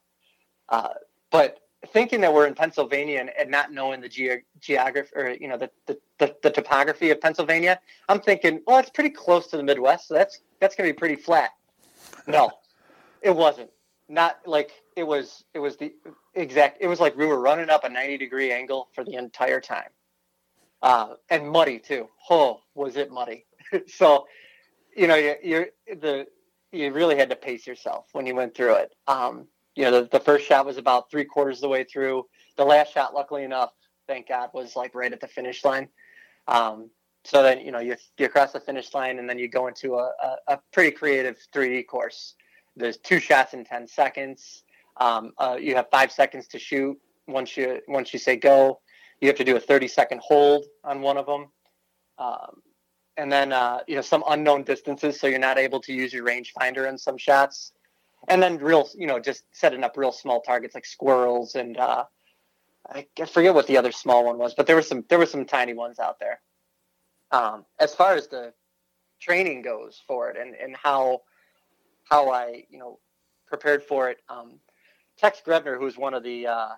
[0.68, 0.90] Uh,
[1.30, 1.60] but
[1.92, 5.58] thinking that we're in pennsylvania and, and not knowing the ge- geography or you know
[5.58, 9.62] the, the, the, the, topography of pennsylvania i'm thinking well it's pretty close to the
[9.62, 11.50] midwest so that's that's going to be pretty flat.
[12.26, 12.50] No
[13.24, 13.70] it wasn't.
[14.08, 15.92] Not like it was it was the
[16.34, 19.60] exact it was like we were running up a 90 degree angle for the entire
[19.60, 19.88] time.
[20.82, 22.08] Uh, and muddy too.
[22.28, 23.46] Oh was it muddy.
[23.88, 24.26] So
[24.96, 26.26] you know, you, you're the
[26.72, 28.92] you really had to pace yourself when you went through it.
[29.06, 32.24] Um, you know, the, the first shot was about three quarters of the way through.
[32.56, 33.70] The last shot, luckily enough,
[34.06, 35.88] thank God, was like right at the finish line.
[36.48, 36.90] Um,
[37.24, 39.94] so then, you know, you, you cross the finish line and then you go into
[39.94, 42.34] a, a, a pretty creative 3D course.
[42.76, 44.64] There's two shots in 10 seconds.
[44.98, 46.98] Um, uh, you have five seconds to shoot.
[47.26, 48.80] Once you once you say go,
[49.20, 51.46] you have to do a 30 second hold on one of them.
[52.18, 52.62] Um,
[53.16, 56.24] and then uh, you know some unknown distances, so you're not able to use your
[56.24, 57.72] rangefinder in some shots,
[58.28, 62.04] and then real you know just setting up real small targets like squirrels and uh,
[62.88, 65.44] I forget what the other small one was, but there were some there were some
[65.44, 66.40] tiny ones out there.
[67.30, 68.52] Um, as far as the
[69.20, 71.22] training goes for it and, and how
[72.04, 72.98] how I you know
[73.46, 74.58] prepared for it, um,
[75.16, 76.68] Tex Grebner, who's one of the uh,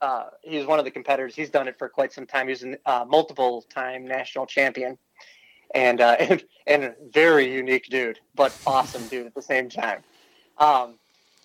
[0.00, 1.34] uh, he's one of the competitors.
[1.34, 2.48] He's done it for quite some time.
[2.48, 4.96] He's a uh, multiple time national champion
[5.74, 10.02] and uh, and and very unique dude, but awesome dude at the same time.
[10.58, 10.98] Um,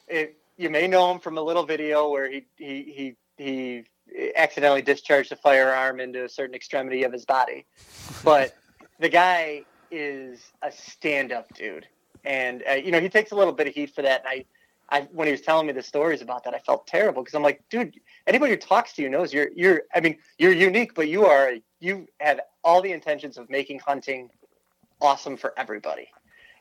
[0.08, 3.84] it, you may know him from a little video where he he he
[4.18, 7.66] he accidentally discharged a firearm into a certain extremity of his body,
[8.24, 8.56] but
[9.00, 11.88] the guy is a stand-up dude,
[12.24, 14.24] and uh, you know he takes a little bit of heat for that.
[14.26, 14.46] And
[14.92, 17.36] I, I when he was telling me the stories about that, I felt terrible because
[17.36, 19.84] I'm like, dude, anybody who talks to you knows you're you're.
[19.94, 24.30] I mean, you're unique, but you are you have all the intentions of making hunting
[25.02, 26.08] awesome for everybody.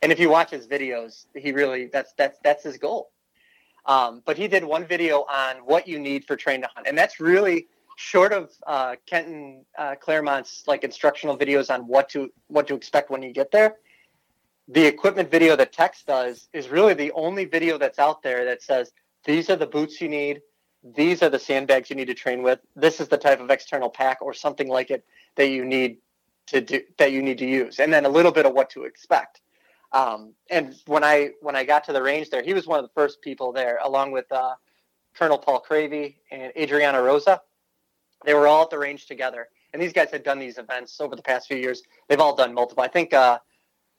[0.02, 3.10] And if you watch his videos, he really that's that's that's his goal.
[3.86, 6.96] Um, but he did one video on what you need for train to hunt, and
[6.96, 12.66] that's really short of uh, Kenton uh, Clairmont's like instructional videos on what to what
[12.68, 13.76] to expect when you get there.
[14.68, 18.62] The equipment video that Tex does is really the only video that's out there that
[18.62, 18.92] says
[19.24, 20.40] these are the boots you need,
[20.84, 22.60] these are the sandbags you need to train with.
[22.76, 25.04] This is the type of external pack or something like it
[25.36, 25.98] that you need
[26.48, 28.84] to do that you need to use, and then a little bit of what to
[28.84, 29.40] expect.
[29.92, 32.84] Um, and when I when I got to the range there, he was one of
[32.84, 34.54] the first people there, along with uh,
[35.14, 37.40] Colonel Paul Cravey and Adriana Rosa.
[38.26, 41.16] They were all at the range together, and these guys had done these events over
[41.16, 41.82] the past few years.
[42.08, 42.84] They've all done multiple.
[42.84, 43.38] I think uh,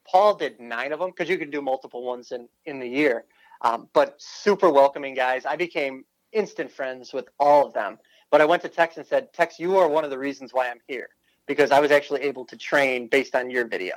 [0.07, 3.25] Paul did nine of them because you can do multiple ones in in the year.
[3.61, 5.45] Um, but super welcoming guys.
[5.47, 7.97] I became instant friends with all of them.
[8.31, 10.69] But I went to Tex and said, Tex, you are one of the reasons why
[10.69, 11.09] I'm here
[11.47, 13.95] because I was actually able to train based on your video.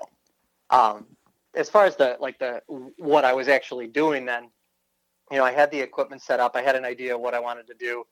[0.71, 1.07] Um,
[1.55, 2.63] as far as the like the
[2.99, 4.51] what I was actually doing then,
[5.31, 6.57] you know, I had the equipment set up.
[6.57, 8.05] I had an idea of what I wanted to do.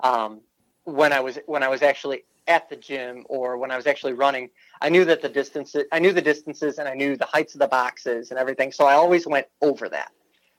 [0.00, 0.40] Um,
[0.84, 4.14] when I was when I was actually at the gym or when I was actually
[4.14, 7.54] running, I knew that the distances I knew the distances and I knew the heights
[7.54, 8.72] of the boxes and everything.
[8.72, 10.12] So I always went over that.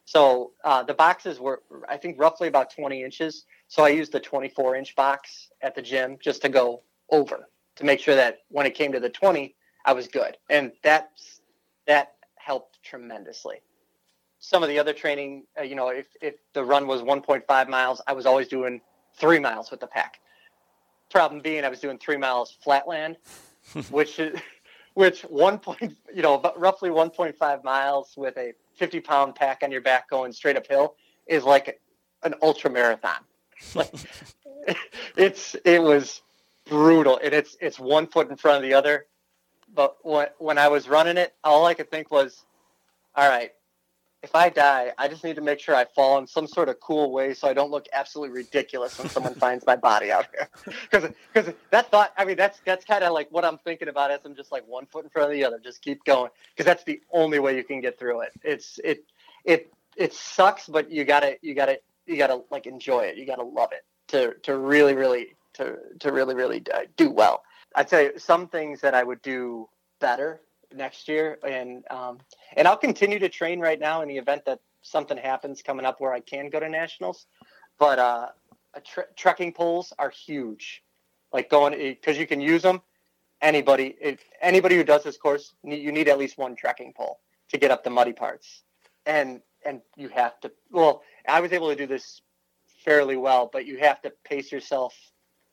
[0.05, 3.45] So uh, the boxes were, I think, roughly about 20 inches.
[3.67, 7.85] So I used the 24 inch box at the gym just to go over to
[7.85, 10.37] make sure that when it came to the 20, I was good.
[10.49, 11.41] And that's,
[11.87, 13.57] that helped tremendously.
[14.39, 18.01] Some of the other training, uh, you know, if, if the run was 1.5 miles,
[18.07, 18.81] I was always doing
[19.15, 20.19] three miles with the pack.
[21.09, 23.17] Problem being, I was doing three miles flatland,
[23.89, 24.39] which is,
[24.93, 29.81] which one point, you know, roughly 1.5 miles with a 50 pound pack on your
[29.81, 30.95] back going straight uphill
[31.27, 31.79] is like
[32.23, 33.19] an ultra marathon.
[33.75, 33.93] Like
[35.17, 36.21] it's it was
[36.65, 39.05] brutal, and it's it's one foot in front of the other.
[39.73, 42.45] But when when I was running it, all I could think was,
[43.15, 43.51] all right,
[44.23, 46.79] if I die, I just need to make sure I fall in some sort of
[46.79, 50.47] cool way so I don't look absolutely ridiculous when someone finds my body out here.
[50.89, 54.11] Because because that thought, I mean, that's that's kind of like what I'm thinking about
[54.11, 56.65] as I'm just like one foot in front of the other, just keep going because
[56.65, 58.31] that's the only way you can get through it.
[58.43, 59.05] It's it
[59.43, 63.17] it it sucks, but you gotta you gotta you gotta like enjoy it.
[63.17, 67.43] You gotta love it to to really really to to really really uh, do well.
[67.75, 69.67] I'd say some things that I would do
[69.99, 70.41] better
[70.73, 72.19] next year, and um,
[72.55, 75.99] and I'll continue to train right now in the event that something happens coming up
[75.99, 77.27] where I can go to nationals.
[77.79, 78.27] But uh,
[78.83, 80.83] tre- trekking poles are huge,
[81.33, 82.81] like going because you can use them.
[83.41, 87.57] Anybody, if, anybody who does this course, you need at least one trekking pole to
[87.57, 88.63] get up the muddy parts,
[89.05, 90.51] and and you have to.
[90.69, 92.21] Well, I was able to do this
[92.83, 94.93] fairly well, but you have to pace yourself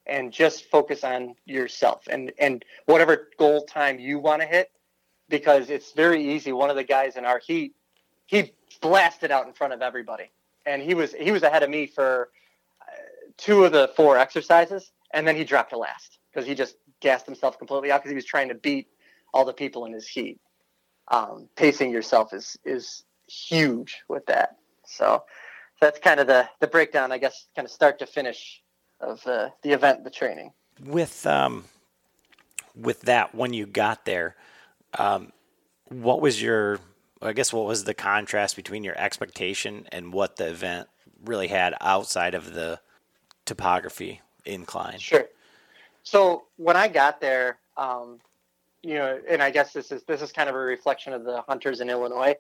[0.07, 4.71] and just focus on yourself and and whatever goal time you want to hit
[5.29, 6.53] because it's very easy.
[6.53, 7.75] One of the guys in our heat,
[8.27, 10.31] he blasted out in front of everybody,
[10.67, 12.31] and he was he was ahead of me for
[12.83, 12.93] uh,
[13.37, 17.27] two of the four exercises, and then he dropped to last because he just gassed
[17.27, 18.89] himself completely out because he was trying to beat
[19.33, 20.39] all the people in his heat.
[21.09, 24.57] Um, pacing yourself is is huge with that.
[24.87, 25.25] So
[25.81, 28.63] that's kind of the the breakdown, I guess, kind of start to finish
[29.01, 30.53] of uh, the event, the training.
[30.85, 31.65] With um,
[32.75, 34.37] with that, when you got there,
[34.97, 35.33] um,
[35.89, 36.81] what was your,
[37.21, 40.89] I guess, what was the contrast between your expectation and what the event
[41.25, 42.81] really had outside of the
[43.45, 44.99] topography incline?
[44.99, 45.27] Sure.
[46.03, 48.21] So when I got there, um,
[48.83, 51.43] you know, and I guess this is this is kind of a reflection of the
[51.43, 52.37] hunters in Illinois.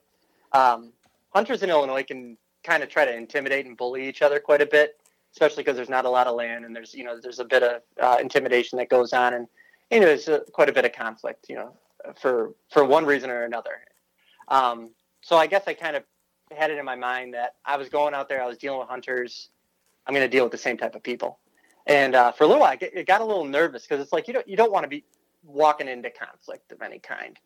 [0.53, 0.93] Um,
[1.31, 4.67] hunters in Illinois can kind of try to intimidate and bully each other quite a
[4.67, 5.01] bit,
[5.33, 7.63] especially because there's not a lot of land and there's you know there's a bit
[7.63, 9.49] of uh, intimidation that goes on and
[9.91, 11.47] you know there's a, quite a bit of conflict.
[11.49, 11.77] You know,
[12.17, 13.81] for for one reason or another.
[14.49, 14.91] Um,
[15.21, 16.05] so I guess I kind of
[16.57, 18.89] had it in my mind that I was going out there, I was dealing with
[18.89, 19.51] hunters.
[20.07, 21.39] I'm going to deal with the same type of people.
[21.87, 24.29] And uh, for a little while, I get, got a little nervous because it's like
[24.29, 25.05] you don't you don't want to be
[25.45, 27.39] walking into conflict of any kind.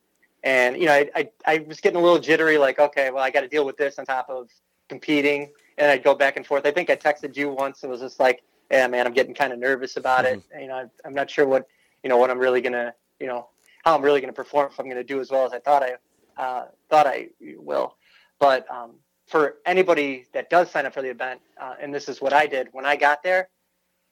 [0.44, 3.30] And you know, I, I, I was getting a little jittery, like, okay, well, I
[3.30, 4.48] got to deal with this on top of
[4.88, 6.66] competing, and I'd go back and forth.
[6.66, 9.52] I think I texted you once and was just like, yeah, man, I'm getting kind
[9.52, 10.40] of nervous about mm-hmm.
[10.56, 10.62] it.
[10.62, 11.68] You know, I'm not sure what
[12.02, 13.48] you know what I'm really gonna you know
[13.82, 15.58] how I'm really going to perform if I'm going to do as well as I
[15.58, 15.94] thought I
[16.40, 17.96] uh, thought I will.
[18.38, 18.94] But um,
[19.26, 22.46] for anybody that does sign up for the event, uh, and this is what I
[22.46, 23.48] did when I got there,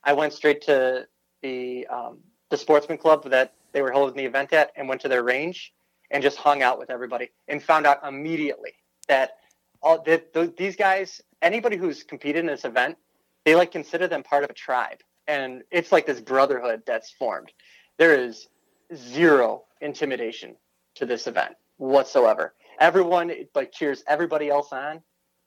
[0.04, 1.06] I went straight to
[1.42, 2.18] the um,
[2.50, 5.72] the sportsman club that they were holding the event at, and went to their range
[6.10, 8.72] and just hung out with everybody, and found out immediately
[9.06, 9.36] that
[9.82, 12.96] all the, the, these guys, anybody who's competed in this event,
[13.44, 17.52] they like consider them part of a tribe, and it's like this brotherhood that's formed.
[17.96, 18.48] There is
[18.94, 20.56] zero intimidation
[20.96, 22.54] to this event whatsoever.
[22.78, 25.02] Everyone like cheers everybody else on.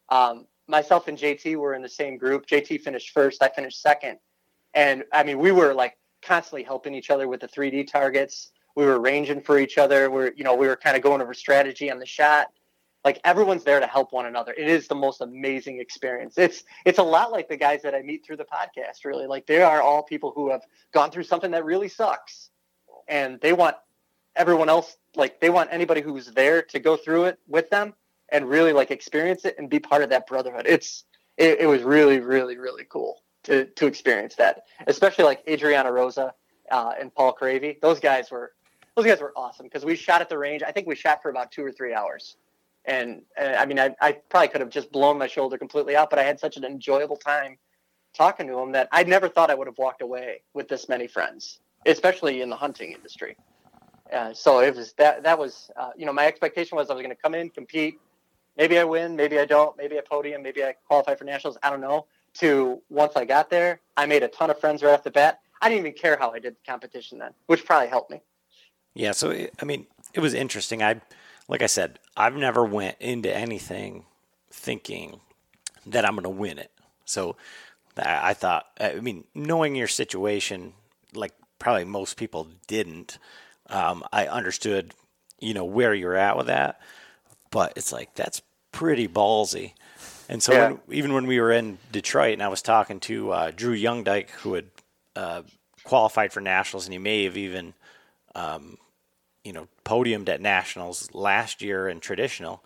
[0.09, 2.45] Um, myself and JT were in the same group.
[2.45, 4.17] JT finished first, I finished second,
[4.73, 8.51] and I mean we were like constantly helping each other with the 3D targets.
[8.75, 10.09] We were ranging for each other.
[10.09, 12.47] We're you know we were kind of going over strategy on the shot.
[13.03, 14.53] Like everyone's there to help one another.
[14.53, 16.37] It is the most amazing experience.
[16.37, 19.05] It's it's a lot like the guys that I meet through the podcast.
[19.05, 20.61] Really, like they are all people who have
[20.93, 22.49] gone through something that really sucks
[23.07, 23.75] and they want
[24.35, 27.93] everyone else like they want anybody who's there to go through it with them
[28.29, 30.65] and really like experience it and be part of that brotherhood.
[30.67, 31.03] It's
[31.37, 36.33] it, it was really really really cool to to experience that, especially like Adriana Rosa
[36.71, 37.79] uh, and Paul Cravey.
[37.81, 38.53] Those guys were
[38.95, 40.63] those guys were awesome because we shot at the range.
[40.63, 42.37] I think we shot for about two or three hours.
[42.85, 46.09] And, and I mean, I, I probably could have just blown my shoulder completely out,
[46.09, 47.57] but I had such an enjoyable time
[48.13, 51.07] talking to them that I never thought I would have walked away with this many
[51.07, 53.35] friends especially in the hunting industry.
[54.11, 57.01] Uh, so it was that that was uh, you know my expectation was I was
[57.01, 57.99] going to come in compete.
[58.57, 61.69] Maybe I win maybe I don't maybe I podium maybe I qualify for nationals I
[61.69, 62.05] don't know.
[62.39, 65.39] To once I got there I made a ton of friends right off the bat.
[65.61, 68.21] I didn't even care how I did the competition then which probably helped me.
[68.93, 70.83] Yeah so I mean it was interesting.
[70.83, 71.01] I
[71.47, 74.05] like I said I've never went into anything
[74.51, 75.21] thinking
[75.87, 76.71] that I'm going to win it.
[77.05, 77.35] So
[77.97, 80.73] I thought I mean knowing your situation
[81.15, 81.33] like
[81.63, 83.17] probably most people didn't.
[83.69, 84.93] Um, I understood,
[85.39, 86.81] you know, where you're at with that,
[87.51, 88.41] but it's like that's
[88.73, 89.71] pretty ballsy.
[90.27, 90.67] And so yeah.
[90.67, 94.29] when, even when we were in Detroit, and I was talking to uh, Drew YoungeDyke,
[94.31, 94.65] who had
[95.15, 95.41] uh,
[95.85, 97.73] qualified for nationals, and he may have even,
[98.35, 98.77] um,
[99.45, 102.61] you know, podiumed at nationals last year in traditional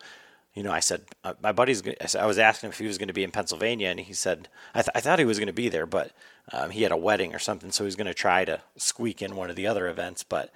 [0.57, 1.83] you know, I said, uh, my buddy's,
[2.15, 4.81] I was asking if he was going to be in Pennsylvania, and he said, I,
[4.81, 6.13] th- I thought he was going to be there, but
[6.51, 9.35] um, he had a wedding or something, so he's going to try to squeak in
[9.35, 10.23] one of the other events.
[10.23, 10.51] But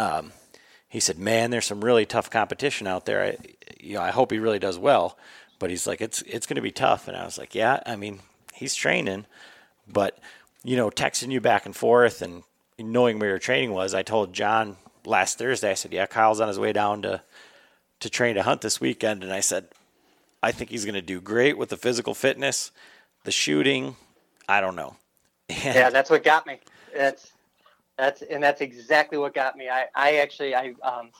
[0.00, 0.32] um,
[0.88, 3.22] he said, man, there's some really tough competition out there.
[3.22, 3.36] I,
[3.78, 5.16] you know, I hope he really does well.
[5.60, 7.06] but he's like, it's it's going to be tough.
[7.06, 8.20] And I was like, yeah, I mean,
[8.52, 9.26] he's training,
[9.86, 10.18] but
[10.64, 12.42] you know, texting you back and forth and
[12.78, 15.70] knowing where your training was, I told John last Thursday.
[15.70, 17.22] I said, yeah, Kyle's on his way down to
[18.00, 19.68] to train to hunt this weekend, and I said,
[20.42, 22.70] I think he's going to do great with the physical fitness,
[23.24, 23.96] the shooting.
[24.48, 24.96] I don't know.
[25.48, 26.58] And yeah, that's what got me.
[26.94, 27.32] That's
[27.96, 29.68] that's and that's exactly what got me.
[29.68, 31.10] I I actually I um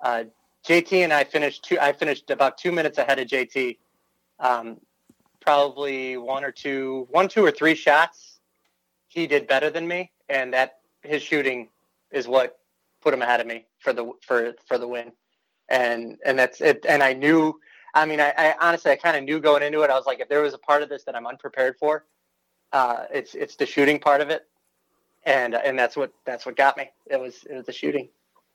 [0.00, 0.24] uh
[0.66, 1.78] JT and I finished two.
[1.80, 3.78] I finished about two minutes ahead of JT.
[4.40, 4.78] Um,
[5.40, 8.40] probably one or two, one, two or three shots.
[9.08, 11.68] He did better than me, and that his shooting
[12.10, 12.58] is what
[13.00, 15.12] put him ahead of me for the for for the win.
[15.68, 16.84] And and that's it.
[16.88, 17.60] And I knew.
[17.94, 19.90] I mean, I, I honestly, I kind of knew going into it.
[19.90, 22.04] I was like, if there was a part of this that I'm unprepared for,
[22.72, 24.46] uh, it's it's the shooting part of it,
[25.24, 26.90] and and that's what that's what got me.
[27.06, 28.08] It was it was the shooting.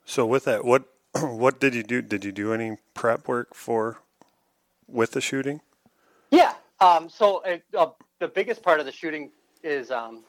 [0.06, 0.86] So with that, what
[1.20, 2.02] what did you do?
[2.02, 4.00] Did you do any prep work for
[4.88, 5.62] with the shooting?
[6.32, 6.54] Yeah.
[6.80, 9.32] Um, so uh, uh, the biggest part of the shooting
[9.64, 10.24] is, um,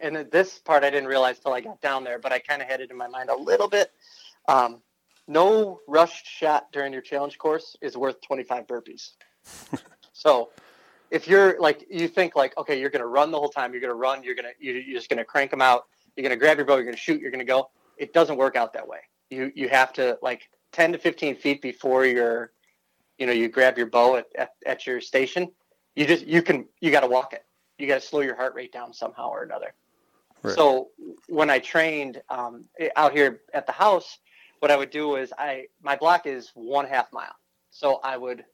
[0.00, 2.68] and this part I didn't realize till I got down there, but I kind of
[2.68, 3.90] had it in my mind a little bit.
[4.48, 4.82] Um,
[5.28, 9.12] no rushed shot during your challenge course is worth 25 burpees.
[10.12, 10.50] so
[11.10, 13.72] if you're like, you think like, okay, you're going to run the whole time.
[13.72, 14.22] You're going to run.
[14.22, 15.86] You're going to, you're just going to crank them out.
[16.16, 16.76] You're going to grab your bow.
[16.76, 17.20] You're going to shoot.
[17.20, 17.70] You're going to go.
[17.96, 18.98] It doesn't work out that way
[19.32, 22.52] you you have to like 10 to 15 feet before you're
[23.18, 25.50] you know you grab your bow at, at, at your station
[25.96, 27.44] you just you can you got to walk it
[27.78, 29.74] you got to slow your heart rate down somehow or another
[30.42, 30.54] right.
[30.54, 30.88] so
[31.28, 32.64] when i trained um,
[32.94, 34.18] out here at the house
[34.62, 37.34] what i would do is i my block is one half mile
[37.70, 38.44] so i would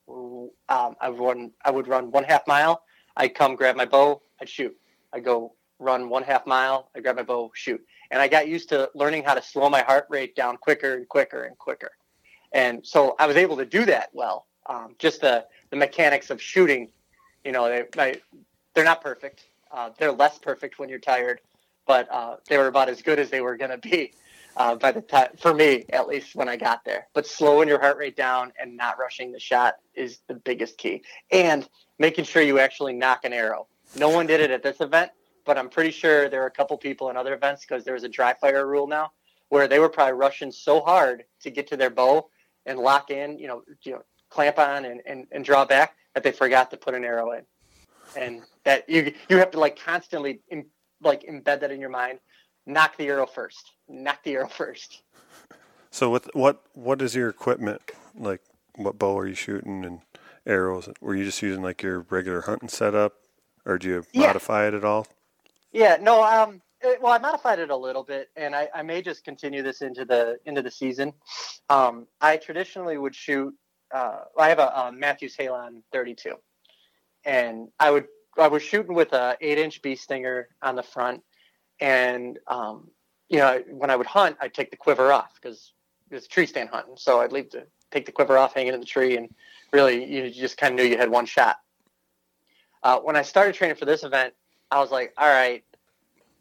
[0.68, 2.82] um, i would run i would run one half mile
[3.18, 4.74] i'd come grab my bow i'd shoot
[5.12, 7.80] i go run one half mile i grab my bow shoot
[8.10, 11.08] and I got used to learning how to slow my heart rate down quicker and
[11.08, 11.90] quicker and quicker.
[12.52, 14.46] And so I was able to do that well.
[14.66, 16.90] Um, just the, the mechanics of shooting,
[17.44, 18.20] you know, they,
[18.74, 19.48] they're not perfect.
[19.70, 21.40] Uh, they're less perfect when you're tired,
[21.86, 24.12] but uh, they were about as good as they were going to be
[24.58, 27.06] uh, by the time, for me, at least when I got there.
[27.14, 31.02] But slowing your heart rate down and not rushing the shot is the biggest key.
[31.30, 31.68] And
[32.00, 33.68] making sure you actually nock an arrow.
[33.96, 35.12] No one did it at this event,
[35.46, 38.02] but I'm pretty sure there were a couple people in other events because there was
[38.02, 39.12] a dry fire rule now
[39.48, 42.28] where they were probably rushing so hard to get to their bow
[42.66, 46.24] and lock in, you know, you know, clamp on and, and, and draw back that
[46.24, 47.44] they forgot to put an arrow in.
[48.16, 50.40] And that you you have to like constantly
[51.00, 52.18] like embed that in your mind.
[52.68, 53.72] Nock the arrow first.
[53.88, 55.02] Nock the arrow first.
[55.90, 57.80] So with what what is your equipment
[58.14, 58.42] like?
[58.76, 60.00] What bow are you shooting and
[60.46, 60.88] arrows?
[61.00, 63.14] Were you just using like your regular hunting setup,
[63.64, 65.06] or do you modify it at all?
[65.72, 69.02] Yeah, no, um, it, well, I modified it a little bit, and I, I, may
[69.02, 71.14] just continue this into the into the season.
[71.70, 73.54] Um, I traditionally would shoot.
[73.92, 76.34] Uh, I have a, a Mathews Halon 32,
[77.24, 78.06] and I would
[78.38, 81.22] I was shooting with a eight inch bee stinger on the front,
[81.80, 82.88] and um,
[83.28, 85.72] you know when I would hunt, I'd take the quiver off because
[86.10, 88.86] it's tree stand hunting, so I'd leave to take the quiver off, hanging in the
[88.86, 89.28] tree, and
[89.72, 91.56] really you just kind of knew you had one shot.
[92.82, 94.34] Uh, when I started training for this event,
[94.70, 95.64] I was like, all right,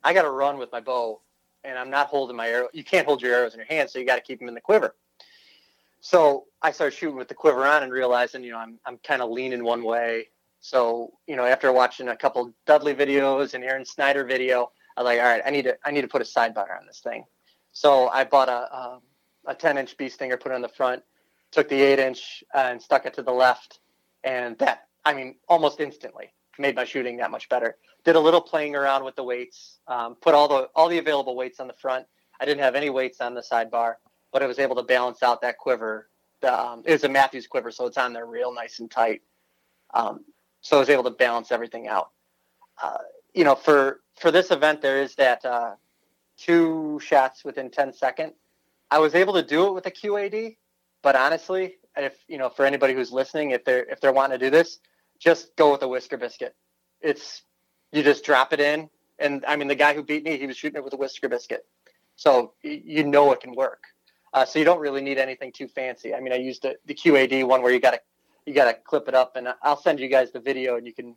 [0.03, 1.21] I got to run with my bow,
[1.63, 2.67] and I'm not holding my arrow.
[2.73, 4.53] You can't hold your arrows in your hand, so you got to keep them in
[4.53, 4.95] the quiver.
[5.99, 9.21] So I started shooting with the quiver on and realizing, you know, I'm I'm kind
[9.21, 10.29] of leaning one way.
[10.59, 15.05] So you know, after watching a couple Dudley videos and Aron Snyder video, I was
[15.05, 16.99] like, all right, I need to I need to put a side sidebar on this
[16.99, 17.23] thing.
[17.71, 19.01] So I bought a um,
[19.45, 21.03] a 10 inch bee stinger, put it on the front,
[21.51, 23.79] took the eight inch uh, and stuck it to the left,
[24.23, 27.77] and that I mean, almost instantly made my shooting that much better.
[28.03, 31.35] Did a little playing around with the weights, um, put all the all the available
[31.35, 32.07] weights on the front.
[32.41, 33.95] I didn't have any weights on the sidebar,
[34.33, 36.09] but I was able to balance out that quiver.
[36.41, 39.21] The, um, it was a Mathews quiver, so it's on there real nice and tight.
[39.93, 40.25] Um,
[40.61, 42.09] so I was able to balance everything out.
[42.81, 42.97] Uh,
[43.33, 45.75] you know, for for this event, there is that uh,
[46.37, 48.33] two shots within 10 seconds.
[48.89, 50.57] I was able to do it with a QAD,
[51.01, 54.45] but honestly, if you know, for anybody who's listening, if they're if they're wanting to
[54.45, 54.79] do this,
[55.19, 56.55] just go with a whisker biscuit.
[57.01, 57.43] It's
[57.91, 58.89] you just drop it in,
[59.19, 61.27] and I mean the guy who beat me, he was shooting it with a whisker
[61.27, 61.65] biscuit,
[62.15, 63.83] so you know it can work.
[64.33, 66.13] Uh, so you don't really need anything too fancy.
[66.13, 68.01] I mean, I used the, the QAD one where you got to
[68.45, 70.93] you got to clip it up, and I'll send you guys the video, and you
[70.93, 71.15] can.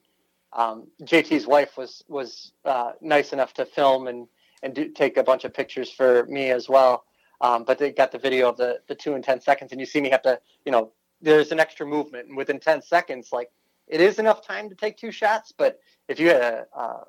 [0.53, 4.27] Um, JT's wife was was uh, nice enough to film and
[4.63, 7.05] and do, take a bunch of pictures for me as well.
[7.41, 9.87] Um, but they got the video of the the two and ten seconds, and you
[9.87, 10.93] see me have to, you know,
[11.23, 13.51] there's an extra movement, and within ten seconds, like
[13.87, 15.53] it is enough time to take two shots.
[15.57, 17.05] But if you had a, uh,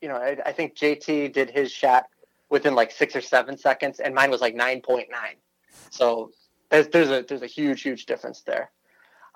[0.00, 2.06] you know, I, I, think JT did his shot
[2.50, 5.36] within like six or seven seconds, and mine was like nine point nine.
[5.90, 6.32] So
[6.68, 8.70] there's there's a there's a huge huge difference there.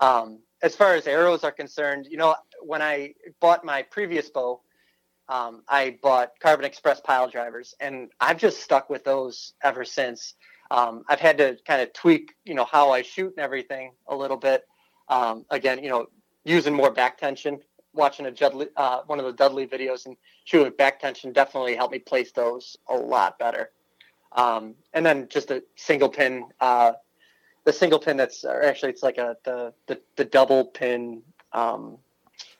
[0.00, 4.62] Um, as far as arrows are concerned, you know, when I bought my previous bow,
[5.29, 10.35] um, I bought Carbon Express pile drivers, and I've just stuck with those ever since.
[10.71, 14.17] Um, I've had to kind of tweak, you know, how I shoot and everything a
[14.17, 14.65] little bit.
[15.11, 16.07] Um, again, you know,
[16.45, 17.61] using more back tension,
[17.93, 21.93] watching a Dudley, uh, one of the Dudley videos and shooting back tension definitely helped
[21.93, 23.69] me place those a lot better.
[24.33, 26.93] Um, and then just a single pin, uh,
[27.65, 31.99] the single pin that's or actually it's like a the the, the double pin um,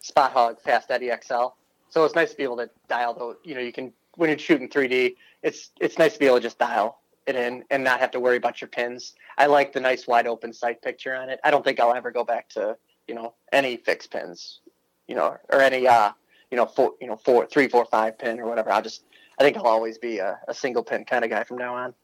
[0.01, 1.49] Spot Hogg fast Eddie XL.
[1.91, 3.37] So it's nice to be able to dial though.
[3.45, 6.43] You know, you can when you're shooting 3D, it's it's nice to be able to
[6.43, 9.15] just dial it in and not have to worry about your pins.
[9.39, 11.41] I like the nice wide open sight picture on it.
[11.43, 12.77] I don't think I'll ever go back to
[13.09, 14.61] you know any fixed pins,
[15.07, 16.13] you know, or any uh
[16.51, 18.71] you know four you know four three four five pin or whatever.
[18.71, 19.05] I'll just
[19.39, 21.95] I think I'll always be a, a single pin kind of guy from now on.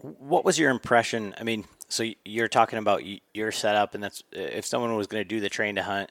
[0.00, 1.34] What was your impression?
[1.38, 3.02] I mean, so you're talking about
[3.34, 6.10] your setup, and that's if someone was going to do the train to hunt,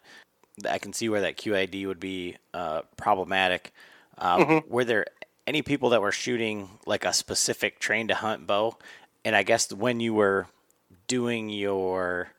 [0.69, 3.71] I can see where that QAD would be uh, problematic.
[4.17, 4.73] Um, mm-hmm.
[4.73, 5.05] Were there
[5.45, 8.77] any people that were shooting like a specific train to hunt bow?
[9.23, 10.47] And I guess when you were
[11.07, 12.29] doing your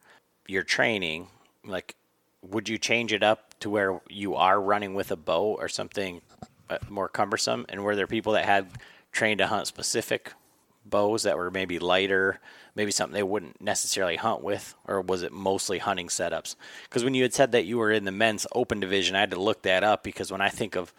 [0.46, 1.28] your training,
[1.64, 1.94] like,
[2.42, 6.20] would you change it up to where you are running with a bow or something
[6.68, 7.66] uh, more cumbersome?
[7.68, 8.68] And were there people that had
[9.12, 10.32] trained to hunt specific
[10.90, 12.40] bows that were maybe lighter,
[12.74, 16.56] maybe something they wouldn't necessarily hunt with, or was it mostly hunting setups?
[16.84, 19.30] Because when you had said that you were in the men's open division, I had
[19.32, 20.92] to look that up because when I think of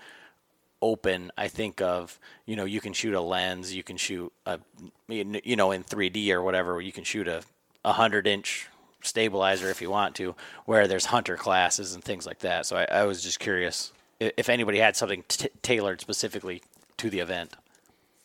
[0.81, 4.59] open, I think of you know you can shoot a lens, you can shoot a
[5.07, 7.43] you know in 3D or whatever, you can shoot a
[7.85, 8.67] a hundred inch
[9.01, 10.35] stabilizer if you want to,
[10.65, 12.65] where there's hunter classes and things like that.
[12.65, 16.61] So I, I was just curious if anybody had something t- tailored specifically
[16.97, 17.53] to the event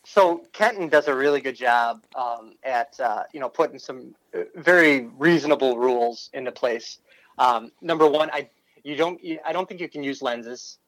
[0.04, 4.42] so Kenton does a really good job um, at uh, you know putting some uh,
[4.56, 6.98] very reasonable rules into place.
[7.38, 8.48] Um, number one, I
[8.82, 10.78] you don't I don't think you can use lenses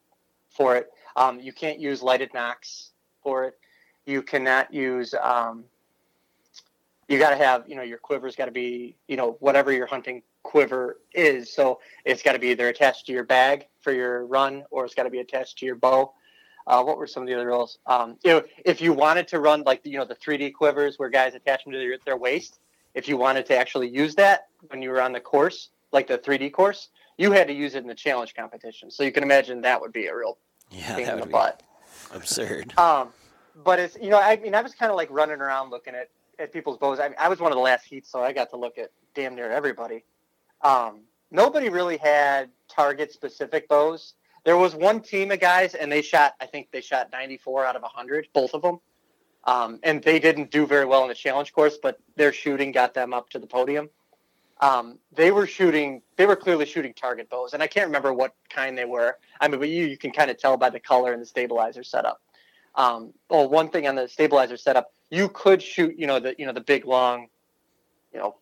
[0.51, 0.91] for it.
[1.17, 2.91] Um, you can't use lighted nocks
[3.23, 3.59] for it.
[4.05, 5.14] You cannot use.
[5.14, 5.64] Um,
[7.09, 9.87] you got to have you know your quiver's got to be you know whatever your
[9.87, 11.53] hunting quiver is.
[11.53, 14.95] So it's got to be either attached to your bag for your run or it's
[14.95, 16.12] got to be attached to your bow.
[16.67, 17.79] Uh, what were some of the other rules?
[17.87, 21.09] Um, you know, if you wanted to run like you know the 3D quivers where
[21.09, 22.59] guys attach them to their, their waist,
[22.95, 26.19] if you wanted to actually use that when you were on the course, like the
[26.19, 26.89] 3D course,
[27.19, 28.91] you had to use it in the challenge competition.
[28.91, 30.39] So you can imagine that would be a real
[30.71, 31.62] yeah, pain in the butt.
[32.12, 32.75] Absurd.
[32.79, 33.09] Um,
[33.64, 36.11] but it's you know I mean I was kind of like running around looking at
[36.39, 37.01] at people's bows.
[37.01, 38.91] I, mean, I was one of the last heats, so I got to look at
[39.14, 40.05] damn near everybody.
[40.62, 41.01] Um,
[41.31, 44.14] nobody really had target specific bows
[44.47, 46.35] there was one team of guys, and they shot.
[46.41, 48.79] I think they shot 94 out of 100, both of them.
[49.43, 52.95] Um, and they didn't do very well in the challenge course, but their shooting got
[52.95, 53.91] them up to the podium.
[54.61, 56.01] Um, they were shooting.
[56.17, 59.19] They were clearly shooting target bows, and I can't remember what kind they were.
[59.41, 61.83] I mean, but you you can kind of tell by the color and the stabilizer
[61.83, 62.23] setup.
[62.77, 66.47] Um, well, one thing on the stabilizer setup, you could shoot, you know, the you
[66.47, 67.27] know the big long,
[68.15, 68.37] you know,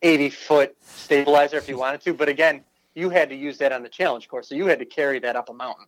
[0.00, 2.64] 80 foot stabilizer if you wanted to, but again,
[3.00, 4.48] you had to use that on the challenge course.
[4.48, 5.86] So you had to carry that up a mountain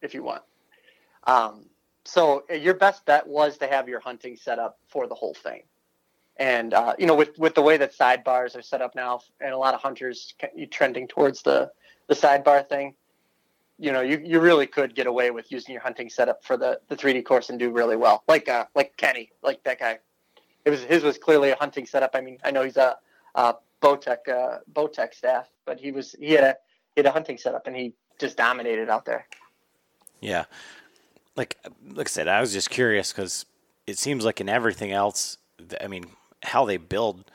[0.00, 0.42] if you want.
[1.24, 1.66] Um,
[2.04, 5.34] so uh, your best bet was to have your hunting set up for the whole
[5.34, 5.62] thing.
[6.36, 9.52] And uh, you know, with with the way that sidebars are set up now, and
[9.52, 10.34] a lot of hunters
[10.70, 11.70] trending towards the
[12.08, 12.94] the sidebar thing,
[13.78, 16.80] you know, you, you really could get away with using your hunting setup for the
[16.88, 18.24] the 3D course and do really well.
[18.28, 19.98] Like uh, like Kenny, like that guy.
[20.64, 22.12] It was his was clearly a hunting setup.
[22.14, 22.96] I mean, I know he's a,
[23.34, 26.56] a Bowtech uh, Bowtech staff, but he was he had a
[26.94, 29.26] he had a hunting setup and he just dominated out there.
[30.20, 30.44] Yeah,
[31.36, 31.58] like
[31.90, 33.46] like I said, I was just curious because
[33.86, 35.38] it seems like in everything else,
[35.80, 36.06] I mean,
[36.42, 37.30] how they build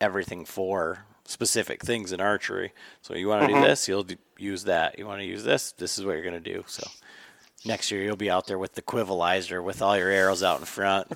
[0.00, 2.72] everything for specific things in archery.
[3.02, 3.62] So you want to mm-hmm.
[3.62, 4.98] do this, you'll do, use that.
[4.98, 6.64] You want to use this, this is what you're going to do.
[6.66, 6.86] So
[7.64, 10.66] next year you'll be out there with the quivalizer with all your arrows out in
[10.66, 11.08] front.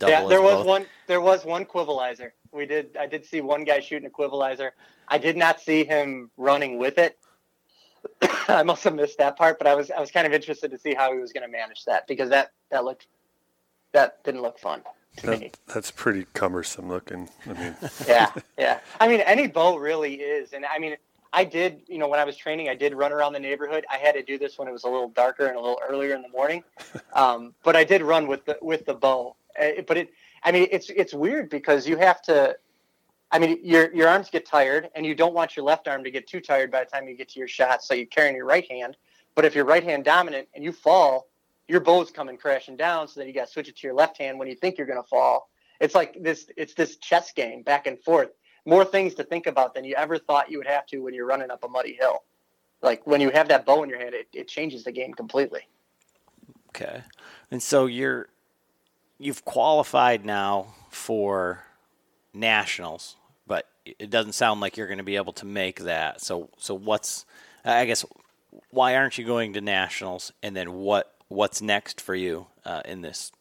[0.00, 0.66] Yeah, there was both.
[0.66, 0.86] one.
[1.06, 2.96] There was one quivalizer we did.
[2.98, 4.70] I did see one guy shooting equivalizer.
[5.08, 7.18] I did not see him running with it.
[8.48, 10.78] I must have missed that part, but I was I was kind of interested to
[10.78, 13.06] see how he was going to manage that because that that looked
[13.92, 14.82] that didn't look fun
[15.18, 15.52] to that, me.
[15.66, 17.28] That's pretty cumbersome looking.
[17.46, 17.76] I mean,
[18.08, 18.80] yeah, yeah.
[19.00, 20.96] I mean, any bow really is, and I mean,
[21.32, 21.82] I did.
[21.88, 23.84] You know, when I was training, I did run around the neighborhood.
[23.90, 26.14] I had to do this when it was a little darker and a little earlier
[26.14, 26.62] in the morning,
[27.14, 29.36] um, but I did run with the with the bow.
[29.60, 30.10] Uh, but it
[30.44, 32.56] I mean, it's it's weird because you have to.
[33.30, 36.10] I mean, your your arms get tired, and you don't want your left arm to
[36.10, 37.82] get too tired by the time you get to your shot.
[37.82, 38.96] So you carry in your right hand.
[39.34, 41.26] But if you're right hand dominant and you fall,
[41.66, 43.08] your bow's coming crashing down.
[43.08, 44.86] So then you got to switch it to your left hand when you think you're
[44.86, 45.50] going to fall.
[45.80, 46.46] It's like this.
[46.56, 48.30] It's this chess game back and forth
[48.66, 51.26] more things to think about than you ever thought you would have to when you're
[51.26, 52.22] running up a muddy hill.
[52.82, 55.68] Like when you have that bow in your hand, it, it changes the game completely.
[56.68, 57.02] Okay.
[57.50, 58.28] And so you're
[59.18, 61.62] you've qualified now for
[62.32, 66.20] nationals, but it doesn't sound like you're going to be able to make that.
[66.20, 67.26] So so what's
[67.64, 68.04] I guess
[68.70, 70.32] why aren't you going to nationals?
[70.42, 73.32] And then what what's next for you uh, in this?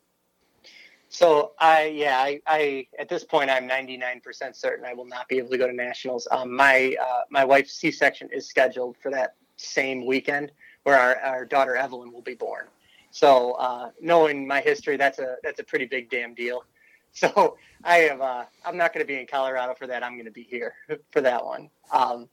[1.10, 5.38] So I yeah I, I at this point I'm 99% certain I will not be
[5.38, 6.28] able to go to nationals.
[6.32, 10.52] Um, my uh, my wife's C-section is scheduled for that same weekend
[10.84, 12.66] where our, our daughter Evelyn will be born.
[13.14, 16.66] So uh, knowing my history, that's a that's a pretty big damn deal.
[17.16, 20.04] So I have uh, I'm not going to be in Colorado for that.
[20.04, 20.74] I'm going to be here
[21.12, 21.70] for that one.
[21.92, 22.28] Um,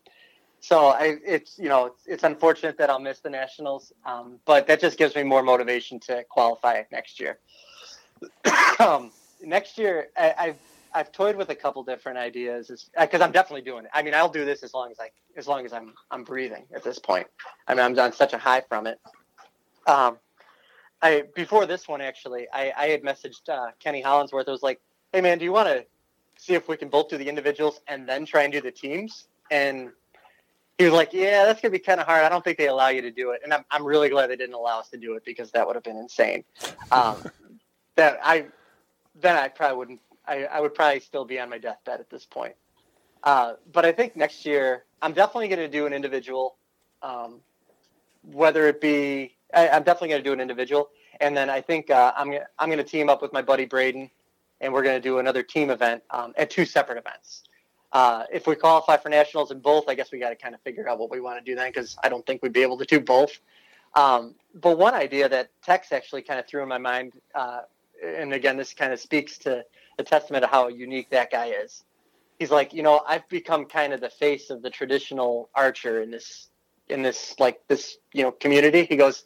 [0.60, 4.66] so I, it's you know it's, it's, unfortunate that I'll miss the nationals, um, but
[4.68, 7.40] that just gives me more motivation to qualify next year.
[8.80, 9.10] um,
[9.42, 10.58] next year, I, I've
[10.94, 13.90] I've toyed with a couple different ideas because I'm definitely doing it.
[13.92, 16.64] I mean, I'll do this as long as I as long as I'm I'm breathing
[16.74, 17.26] at this point.
[17.68, 18.98] I mean, I'm on such a high from it.
[19.86, 20.16] Um,
[21.02, 24.48] I before this one actually, I, I had messaged uh, Kenny Hollinsworth.
[24.48, 24.80] I was like,
[25.12, 25.84] "Hey man, do you want to
[26.36, 29.26] see if we can both do the individuals and then try and do the teams?"
[29.50, 29.90] And
[30.78, 32.24] he was like, "Yeah, that's gonna be kind of hard.
[32.24, 34.36] I don't think they allow you to do it." And I'm I'm really glad they
[34.36, 36.44] didn't allow us to do it because that would have been insane.
[36.92, 37.24] Um,
[37.96, 38.46] that I
[39.20, 40.00] then I probably wouldn't.
[40.26, 42.54] I, I would probably still be on my deathbed at this point.
[43.22, 46.56] Uh, but I think next year I'm definitely going to do an individual,
[47.02, 47.40] um,
[48.22, 50.90] whether it be I, am definitely going to do an individual,
[51.20, 54.10] and then I think uh, I'm I'm going to team up with my buddy Braden,
[54.60, 57.44] and we're going to do another team event um, at two separate events.
[57.92, 60.60] Uh, if we qualify for nationals in both, I guess we got to kind of
[60.60, 62.78] figure out what we want to do then, because I don't think we'd be able
[62.78, 63.40] to do both.
[63.94, 67.62] Um, but one idea that Tex actually kind of threw in my mind, uh,
[68.04, 69.64] and again, this kind of speaks to
[69.96, 71.84] the testament of how unique that guy is.
[72.38, 76.10] He's like, you know, I've become kind of the face of the traditional archer in
[76.10, 76.48] this
[76.88, 78.84] in this like this you know community.
[78.84, 79.24] He goes,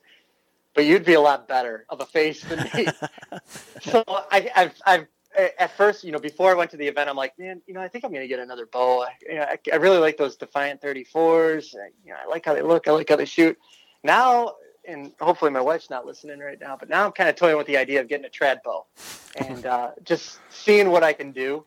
[0.75, 2.89] but you'd be a lot better of a face than me.
[3.81, 5.07] so I, I've, I've,
[5.37, 7.81] at first, you know, before I went to the event, I'm like, man, you know,
[7.81, 9.03] I think I'm going to get another bow.
[9.03, 11.75] I, you know, I, I, really like those Defiant 34s.
[11.75, 12.87] I, you know, I like how they look.
[12.87, 13.59] I like how they shoot.
[14.03, 14.55] Now,
[14.87, 17.67] and hopefully my wife's not listening right now, but now I'm kind of toying with
[17.67, 18.87] the idea of getting a trad bow
[19.37, 21.65] and uh, just seeing what I can do.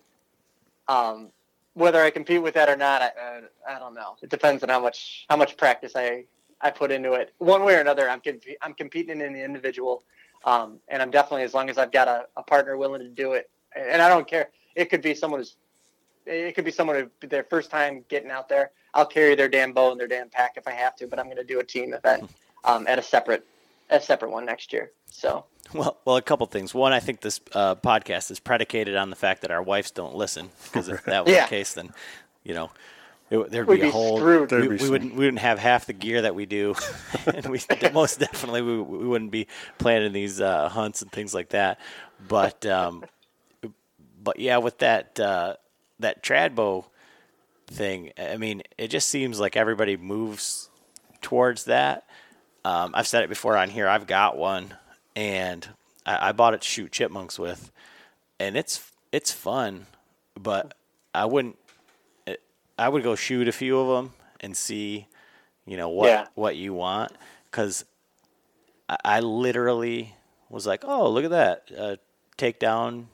[0.88, 1.32] Um,
[1.74, 4.16] whether I compete with that or not, I, I, I don't know.
[4.22, 6.26] It depends on how much how much practice I
[6.62, 7.34] I put into it.
[7.38, 10.04] One way or another, I'm comp- I'm competing in the individual,
[10.46, 13.34] um, and I'm definitely as long as I've got a, a, partner willing to do
[13.34, 14.50] it, and I don't care.
[14.76, 15.56] It could be someone who's
[16.26, 18.72] it could be someone who their first time getting out there.
[18.94, 21.26] I'll carry their damn bow and their damn pack if I have to, but I'm
[21.26, 22.30] going to do a team event
[22.64, 23.46] um, at a separate
[23.90, 24.92] a separate one next year.
[25.10, 25.46] So.
[25.74, 26.74] Well, well, a couple things.
[26.74, 30.16] One, I think this uh, podcast is predicated on the fact that our wives don't
[30.16, 30.50] listen.
[30.64, 31.44] Because if that was yeah.
[31.44, 31.94] the case, then
[32.44, 32.72] you know
[33.30, 34.18] it, there'd We'd be a whole.
[34.18, 34.52] Screwed.
[34.52, 35.14] We, we wouldn't.
[35.14, 36.76] We wouldn't have half the gear that we do,
[37.26, 37.60] and we
[37.94, 39.48] most definitely we, we wouldn't be
[39.78, 41.80] planning these uh, hunts and things like that.
[42.28, 43.04] But um,
[44.24, 45.56] but yeah, with that uh,
[46.00, 46.86] that tradbow
[47.68, 50.70] thing, I mean, it just seems like everybody moves
[51.22, 52.06] towards that.
[52.64, 53.88] Um, I've said it before on here.
[53.90, 54.74] I've got one,
[55.16, 55.68] and
[56.06, 57.72] I, I bought it to shoot chipmunks with,
[58.40, 59.88] and it's it's fun,
[60.40, 60.74] but
[61.14, 61.58] I wouldn't
[62.78, 65.08] I would go shoot a few of them and see,
[65.66, 66.28] you know, what yeah.
[66.36, 67.12] what you want,
[67.50, 67.86] because
[68.88, 70.16] I, I, literally
[70.50, 71.96] was like, oh, look at that, uh,
[72.38, 73.06] takedown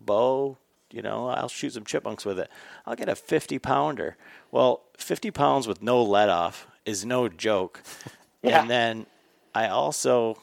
[0.00, 0.58] bow.
[0.90, 2.50] You know, I'll shoot some chipmunks with it.
[2.86, 4.16] I'll get a 50 pounder.
[4.50, 7.82] Well, 50 pounds with no let off is no joke.
[8.42, 8.60] yeah.
[8.60, 9.06] And then
[9.54, 10.38] I also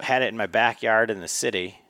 [0.00, 1.80] had it in my backyard in the city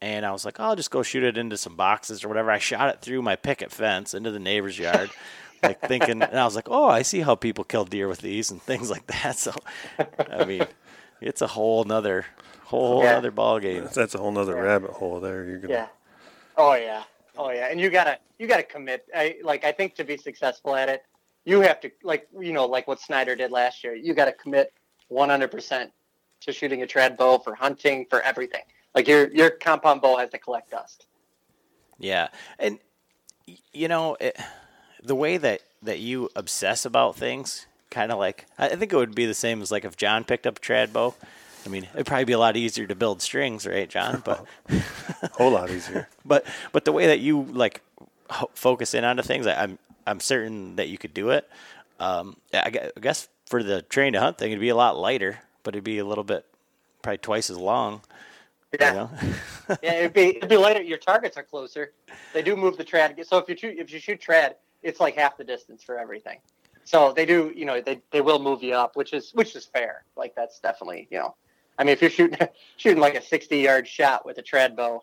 [0.00, 2.50] and I was like, oh, I'll just go shoot it into some boxes or whatever.
[2.50, 5.10] I shot it through my picket fence into the neighbor's yard,
[5.62, 8.50] like thinking, and I was like, oh, I see how people kill deer with these
[8.50, 9.36] and things like that.
[9.38, 9.52] So,
[10.30, 10.66] I mean,
[11.20, 12.26] it's a whole nother,
[12.64, 13.16] whole yeah.
[13.16, 13.88] other ball game.
[13.92, 14.62] That's a whole nother yeah.
[14.62, 15.44] rabbit hole there.
[15.44, 15.74] You're gonna.
[15.74, 15.88] Yeah.
[16.56, 17.02] Oh yeah.
[17.36, 17.68] Oh yeah.
[17.70, 19.06] And you gotta, you gotta commit.
[19.14, 19.64] I like.
[19.64, 21.02] I think to be successful at it,
[21.44, 23.94] you have to like, you know, like what Snyder did last year.
[23.94, 24.72] You got to commit
[25.08, 25.92] 100 percent
[26.40, 28.62] to shooting a trad bow for hunting for everything
[28.94, 31.06] like your your compound bow has to collect dust.
[31.98, 32.28] Yeah,
[32.58, 32.78] and
[33.72, 34.36] you know it,
[35.02, 39.14] the way that that you obsess about things, kind of like I think it would
[39.14, 41.14] be the same as like if John picked up a trad bow.
[41.66, 44.22] I mean, it'd probably be a lot easier to build strings, right, John?
[44.24, 46.08] But a whole lot easier.
[46.24, 47.82] but but the way that you like
[48.54, 51.48] focus in onto things, I, am I'm, I'm certain that you could do it.
[52.00, 55.74] Um, I guess for the train to hunt thing, it'd be a lot lighter, but
[55.74, 56.46] it'd be a little bit
[57.02, 58.02] probably twice as long.
[58.78, 59.10] Yeah, You know?
[59.82, 59.92] yeah.
[59.94, 60.82] It'd be it'd be lighter.
[60.82, 61.92] Your targets are closer.
[62.34, 63.24] They do move the trad.
[63.26, 66.38] So if you shoot if you shoot trad, it's like half the distance for everything.
[66.84, 69.64] So they do, you know, they, they will move you up, which is which is
[69.66, 70.04] fair.
[70.16, 71.34] Like that's definitely, you know,
[71.78, 72.38] I mean, if you're shooting
[72.76, 75.02] shooting like a 60 yard shot with a trad bow,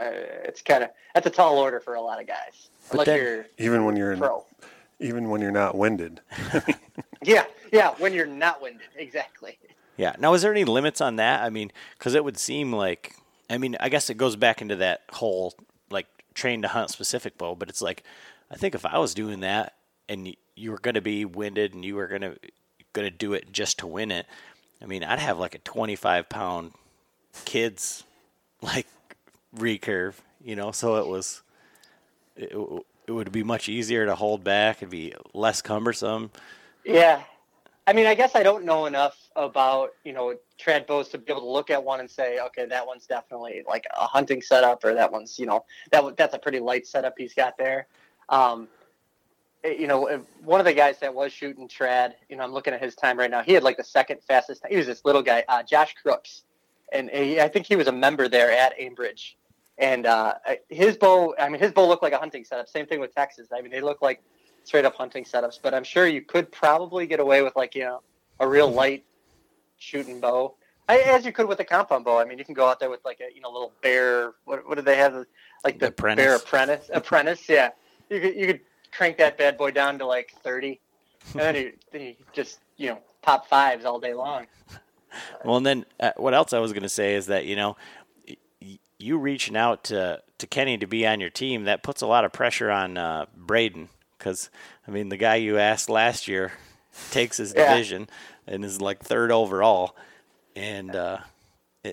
[0.00, 0.10] uh,
[0.44, 2.70] it's kind of that's a tall order for a lot of guys.
[2.90, 4.22] But then- you're Even when you're in,
[5.00, 6.20] even when you're not winded.
[7.24, 7.94] Yeah, yeah.
[7.98, 9.58] When you're not winded, exactly.
[9.96, 10.14] Yeah.
[10.18, 11.42] Now, is there any limits on that?
[11.42, 13.14] I mean, because it would seem like,
[13.50, 15.54] I mean, I guess it goes back into that whole
[15.90, 18.02] like train to hunt specific bow, but it's like,
[18.50, 19.74] I think if I was doing that
[20.08, 22.36] and you were going to be winded and you were going to
[22.92, 24.26] going to do it just to win it,
[24.82, 26.72] I mean, I'd have like a 25 pound
[27.44, 28.04] kids
[28.60, 28.86] like
[29.56, 31.42] recurve, you know, so it was,
[32.36, 32.52] it,
[33.06, 34.78] it would be much easier to hold back.
[34.78, 36.30] It'd be less cumbersome.
[36.84, 37.22] Yeah.
[37.86, 41.32] I mean, I guess I don't know enough about, you know, trad bows to be
[41.32, 44.84] able to look at one and say, okay, that one's definitely like a hunting setup
[44.84, 47.88] or that one's, you know, that that's a pretty light setup he's got there.
[48.28, 48.68] Um,
[49.64, 52.72] eh, you know, one of the guys that was shooting trad, you know, I'm looking
[52.72, 53.42] at his time right now.
[53.42, 54.62] He had like the second fastest.
[54.68, 56.44] He was this little guy, uh, Josh Crooks.
[56.92, 59.34] And he, I think he was a member there at Ambridge.
[59.78, 60.34] And uh,
[60.68, 62.68] his bow, I mean, his bow looked like a hunting setup.
[62.68, 63.48] Same thing with Texas.
[63.52, 64.22] I mean, they look like
[64.64, 65.58] straight up hunting setups.
[65.62, 68.02] But I'm sure you could probably get away with like you know
[68.40, 69.04] a real light
[69.78, 70.54] shooting bow,
[70.88, 72.18] I, as you could with a compound bow.
[72.18, 74.32] I mean, you can go out there with like a you know little bear.
[74.44, 75.24] What, what do they have?
[75.64, 76.24] Like the Apprentice.
[76.24, 76.90] bear apprentice.
[76.92, 77.70] Apprentice, yeah.
[78.10, 78.60] You could you could
[78.92, 80.80] crank that bad boy down to like thirty,
[81.32, 84.46] and then you, then you just you know pop fives all day long.
[85.44, 87.76] Well, and then uh, what else I was going to say is that you know,
[88.98, 92.24] you reaching out to to Kenny to be on your team that puts a lot
[92.24, 93.90] of pressure on uh, Braden
[94.22, 94.50] because
[94.86, 96.52] I mean the guy you asked last year
[97.10, 97.68] takes his Yeah.
[97.68, 98.08] division
[98.46, 99.96] and is like third overall,
[100.54, 101.18] and uh,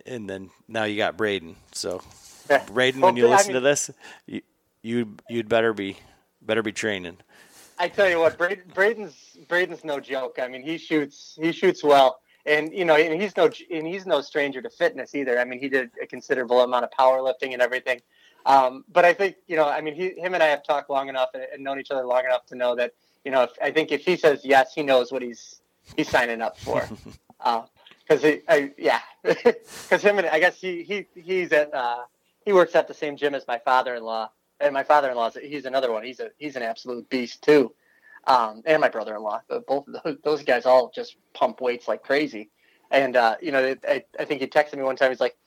[0.05, 1.55] and then now you got Braden.
[1.71, 2.01] So
[2.49, 2.63] Yeah.
[2.71, 3.89] Braden, Well, when you I listen to this,
[4.27, 4.41] you
[4.83, 5.97] you you'd better be
[6.41, 7.17] better be training.
[7.79, 10.37] I tell you what, Braden, Braden's Braden's no joke.
[10.39, 14.05] I mean, he shoots he shoots well, and you know, and he's no and he's
[14.05, 15.39] no stranger to fitness either.
[15.39, 18.01] I mean, he did a considerable amount of powerlifting and everything.
[18.45, 21.09] Um, but I think you know, I mean, he, him and I have talked long
[21.09, 22.93] enough and, and known each other long enough to know that
[23.25, 25.61] you know, if, I think if he says yes, he knows what he's
[25.95, 26.87] he's signing up for.
[28.07, 32.05] Because he, I, yeah, because him and I guess he he he's at uh,
[32.43, 36.03] he works at the same gym as my father-in-law, and my father-in-law he's another one.
[36.03, 37.71] He's a he's an absolute beast too,
[38.25, 39.41] um, and my brother-in-law.
[39.47, 42.49] But Both those, those guys all just pump weights like crazy,
[42.89, 45.11] and uh, you know I, I think he texted me one time.
[45.11, 45.37] He's like,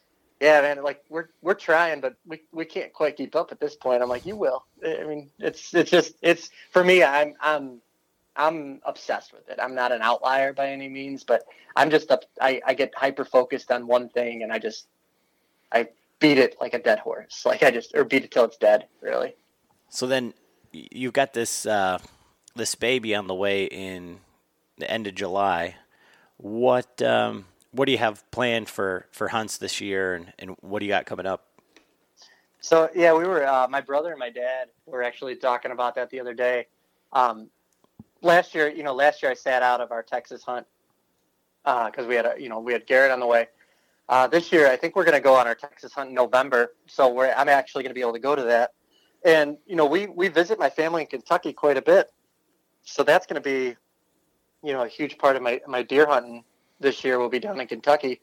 [0.43, 3.77] "Yeah, man, like we're we're trying, but we, we can't quite keep up at this
[3.77, 7.05] point." I'm like, "You will." I mean, it's it's just it's for me.
[7.05, 7.81] I'm I'm
[8.35, 9.59] I'm obsessed with it.
[9.63, 11.45] I'm not an outlier by any means, but
[11.77, 12.25] I'm just up.
[12.41, 14.89] I, I get hyper focused on one thing, and I just
[15.71, 15.89] I
[16.19, 17.45] beat it like a dead horse.
[17.47, 18.87] Like I just or beat it till it's dead.
[19.01, 19.37] Really.
[19.91, 20.35] So then
[20.73, 21.99] you've got this uh,
[22.57, 24.19] this baby on the way in
[24.79, 25.77] the end of July.
[26.39, 30.79] What um, what do you have planned for, for hunts this year, and, and what
[30.81, 31.47] do you got coming up?
[32.61, 36.11] So yeah, we were uh, my brother and my dad were actually talking about that
[36.11, 36.69] the other day.
[37.13, 37.51] Um,
[38.21, 40.67] last year, you know, last year I sat out of our Texas hunt
[41.65, 43.49] because we had a you know we had Garrett on the way.
[44.09, 46.75] Uh, this year, I think we're going to go on our Texas hunt in November.
[46.87, 48.73] So I'm actually going to be able to go to that.
[49.25, 52.13] And you know, we we visit my family in Kentucky quite a bit,
[52.85, 53.77] so that's going to be,
[54.63, 56.45] you know, a huge part of my my deer hunting
[56.83, 58.21] this year will be down in Kentucky.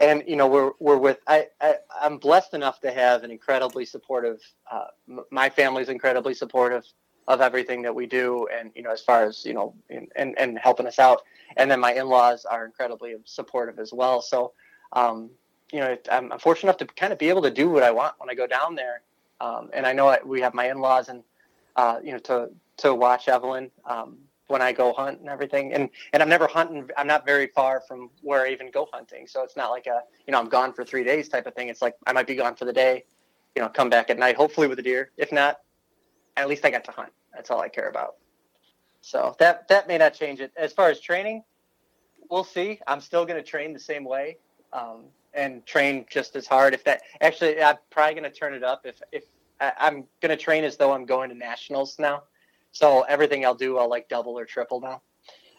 [0.00, 3.84] And you know we're we're with I, I I'm blessed enough to have an incredibly
[3.84, 4.40] supportive
[4.70, 6.84] uh, m- my family's incredibly supportive
[7.26, 10.58] of everything that we do and you know as far as you know and and,
[10.58, 11.22] helping us out.
[11.56, 14.22] And then my in-laws are incredibly supportive as well.
[14.22, 14.52] So
[14.92, 15.30] um,
[15.72, 17.90] you know I'm, I'm fortunate enough to kind of be able to do what I
[17.90, 19.02] want when I go down there.
[19.40, 21.24] Um, and I know I, we have my in-laws and
[21.74, 23.70] uh, you know to to watch Evelyn.
[23.84, 24.18] Um,
[24.48, 25.72] when I go hunt and everything.
[25.72, 26.88] And and I'm never hunting.
[26.96, 30.00] I'm not very far from where I even go hunting, so it's not like a
[30.26, 31.68] you know I'm gone for three days type of thing.
[31.68, 33.04] It's like I might be gone for the day,
[33.54, 35.10] you know, come back at night, hopefully with a deer.
[35.16, 35.60] If not,
[36.36, 37.12] at least I got to hunt.
[37.34, 38.16] That's all I care about.
[39.00, 40.52] So that that may not change it.
[40.56, 41.44] As far as training,
[42.30, 42.80] we'll see.
[42.86, 44.38] I'm still going to train the same way.
[44.72, 46.74] Um, and train just as hard.
[46.74, 48.82] If that actually, I'm probably going to turn it up.
[48.84, 49.24] If if
[49.60, 52.24] I, I'm going to train as though I'm going to nationals now,
[52.78, 55.02] so everything I'll do, I'll like double or triple now.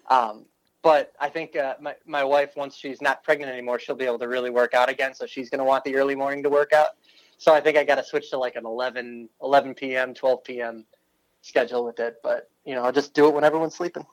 [0.09, 0.45] Um,
[0.82, 4.20] but I think uh, my my wife, once she's not pregnant anymore, she'll be able
[4.20, 5.13] to really work out again.
[5.13, 6.91] So she's going to want the early morning to work out.
[7.38, 10.86] So I think I got to switch to like an 11, 11 p.m., 12 p.m.
[11.41, 12.15] schedule with it.
[12.24, 14.05] But you know, I'll just do it when everyone's sleeping.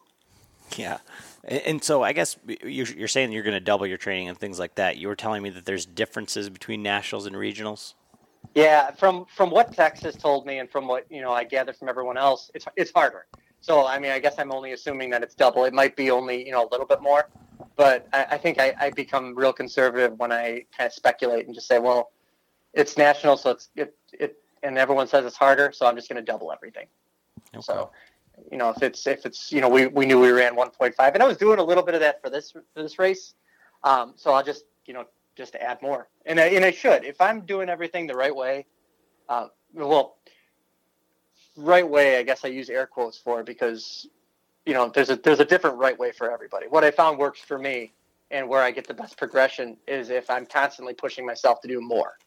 [0.76, 0.98] Yeah.
[1.44, 4.74] And, so I guess you're saying you're going to double your training and things like
[4.74, 4.96] that.
[4.96, 7.94] You were telling me that there's differences between nationals and regionals.
[8.56, 11.90] Yeah, from from what Texas told me and from what you know I gather from
[11.90, 13.26] everyone else, it's it's harder.
[13.60, 15.66] So I mean, I guess I'm only assuming that it's double.
[15.66, 17.28] It might be only you know a little bit more,
[17.76, 21.54] but I, I think I, I become real conservative when I kind of speculate and
[21.54, 22.12] just say, well,
[22.72, 26.16] it's national, so it's it it, and everyone says it's harder, so I'm just going
[26.16, 26.86] to double everything.
[27.54, 27.60] Okay.
[27.60, 27.90] So,
[28.50, 31.22] you know, if it's if it's you know we, we knew we ran 1.5, and
[31.22, 33.34] I was doing a little bit of that for this for this race,
[33.84, 35.04] um, so I'll just you know
[35.36, 36.08] just to add more.
[36.24, 37.04] And I, and I should.
[37.04, 38.66] If I'm doing everything the right way,
[39.28, 40.16] uh, well,
[41.56, 44.08] right way, I guess I use air quotes for because,
[44.64, 46.66] you know, there's a there's a different right way for everybody.
[46.68, 47.92] What I found works for me
[48.30, 51.80] and where I get the best progression is if I'm constantly pushing myself to do
[51.80, 52.18] more.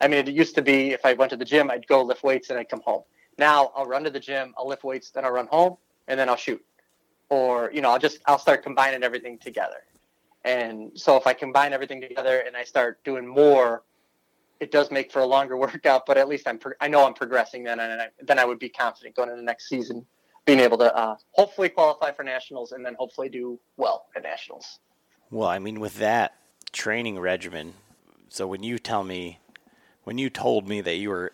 [0.00, 2.22] I mean, it used to be if I went to the gym, I'd go lift
[2.22, 3.02] weights and I'd come home.
[3.38, 5.76] Now I'll run to the gym, I'll lift weights, then I'll run home,
[6.08, 6.64] and then I'll shoot.
[7.28, 9.84] Or, you know, I'll just I'll start combining everything together.
[10.44, 13.84] And so if I combine everything together and I start doing more,
[14.60, 16.06] it does make for a longer workout.
[16.06, 18.58] But at least I'm pro- I know I'm progressing then, and I, then I would
[18.58, 20.04] be confident going into the next season,
[20.44, 24.80] being able to uh, hopefully qualify for nationals and then hopefully do well at nationals.
[25.30, 26.34] Well, I mean, with that
[26.72, 27.74] training regimen,
[28.28, 29.38] so when you tell me,
[30.04, 31.32] when you told me that you were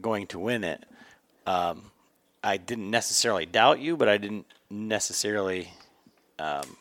[0.00, 0.84] going to win it,
[1.46, 1.90] um,
[2.42, 5.70] I didn't necessarily doubt you, but I didn't necessarily
[6.38, 6.76] um,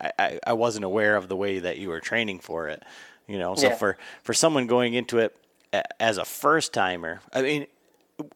[0.00, 2.82] I, I wasn't aware of the way that you were training for it.
[3.26, 3.74] You know, so yeah.
[3.74, 5.36] for for someone going into it
[5.98, 7.66] as a first timer, I mean,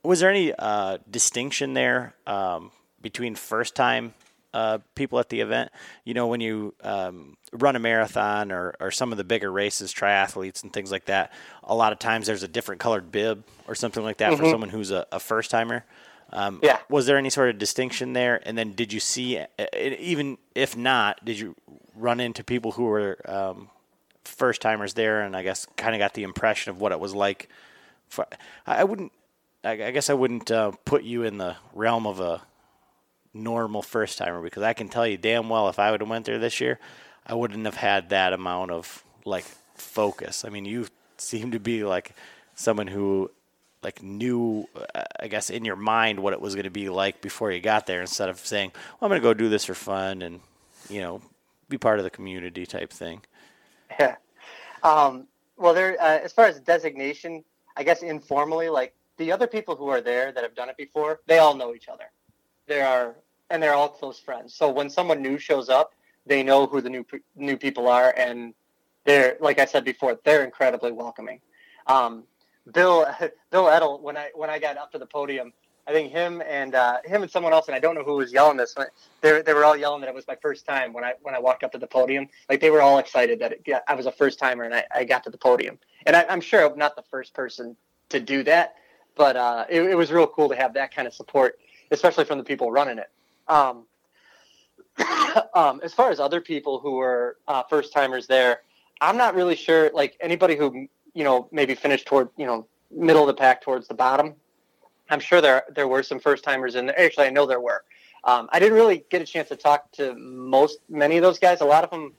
[0.02, 2.70] was there any uh, distinction there um,
[3.02, 4.14] between first time
[4.54, 5.70] uh, people at the event?
[6.04, 9.92] You know, when you um, run a marathon or, or some of the bigger races,
[9.92, 11.32] triathletes and things like that,
[11.62, 14.42] a lot of times there's a different colored bib or something like that mm-hmm.
[14.42, 15.84] for someone who's a, a first timer.
[16.32, 16.78] Um, yeah.
[16.88, 18.40] Was there any sort of distinction there?
[18.44, 19.40] And then did you see,
[19.82, 21.54] even if not, did you
[21.94, 23.70] run into people who were um,
[24.24, 27.14] first timers there and I guess kind of got the impression of what it was
[27.14, 27.48] like?
[28.08, 28.26] For,
[28.66, 29.12] I wouldn't,
[29.64, 32.42] I guess I wouldn't uh, put you in the realm of a
[33.34, 36.26] normal first timer because I can tell you damn well if I would have went
[36.26, 36.78] there this year,
[37.26, 40.44] I wouldn't have had that amount of like focus.
[40.44, 40.86] I mean, you
[41.18, 42.14] seem to be like
[42.54, 43.30] someone who
[43.86, 47.20] like knew, uh, I guess, in your mind what it was going to be like
[47.20, 49.74] before you got there, instead of saying, "Well, I'm going to go do this for
[49.74, 50.40] fun and
[50.90, 51.22] you know,
[51.68, 53.22] be part of the community type thing."
[53.98, 54.16] Yeah.
[54.82, 55.26] Um,
[55.56, 55.96] well, there.
[56.00, 57.42] Uh, as far as designation,
[57.76, 61.20] I guess informally, like the other people who are there that have done it before,
[61.26, 62.04] they all know each other.
[62.68, 63.16] They are,
[63.50, 64.54] and they're all close friends.
[64.54, 68.54] So when someone new shows up, they know who the new new people are, and
[69.04, 71.40] they're like I said before, they're incredibly welcoming.
[71.88, 72.24] Um,
[72.72, 73.06] Bill
[73.50, 75.52] Bill Edel when I when I got up to the podium.
[75.88, 78.32] I think him and uh, him and someone else, and I don't know who was
[78.32, 78.74] yelling this.
[78.74, 78.88] But
[79.20, 81.38] they they were all yelling that it was my first time when I when I
[81.38, 82.28] walked up to the podium.
[82.48, 84.84] Like they were all excited that it, yeah, I was a first timer and I,
[84.92, 85.78] I got to the podium.
[86.04, 87.76] And I, am sure I'm not the first person
[88.08, 88.74] to do that,
[89.14, 91.58] but uh, it, it, was real cool to have that kind of support,
[91.90, 93.10] especially from the people running it.
[93.48, 93.86] Um,
[95.54, 98.62] um, as far as other people who were uh, first timers there,
[99.00, 99.90] I'm not really sure.
[99.92, 103.88] Like anybody who you know, maybe finished toward, you know, middle of the pack towards
[103.88, 104.34] the bottom.
[105.08, 107.00] I'm sure there there were some first timers in there.
[107.00, 107.82] Actually, I know there were.
[108.24, 111.60] Um, I didn't really get a chance to talk to most many of those guys.
[111.60, 112.12] A lot of them,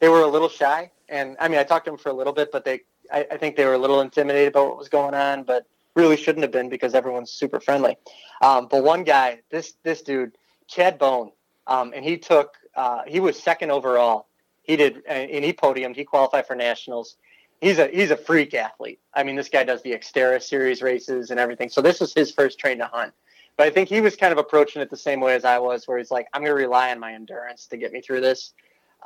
[0.00, 2.32] they were a little shy, and I mean, I talked to them for a little
[2.32, 2.80] bit, but they,
[3.10, 6.16] I, I think they were a little intimidated about what was going on, but really
[6.16, 7.96] shouldn't have been because everyone's super friendly.
[8.42, 10.36] Um, but one guy, this this dude,
[10.66, 11.30] Chad Bone,
[11.66, 14.26] um, and he took, uh, he was second overall.
[14.64, 15.94] He did, and he podiumed.
[15.94, 17.16] He qualified for nationals
[17.64, 19.00] he's a he's a freak athlete.
[19.14, 21.68] I mean, this guy does the Xterra series races and everything.
[21.70, 23.12] So this was his first train to hunt.
[23.56, 25.86] But I think he was kind of approaching it the same way as I was,
[25.86, 28.52] where he's like, I'm going to rely on my endurance to get me through this.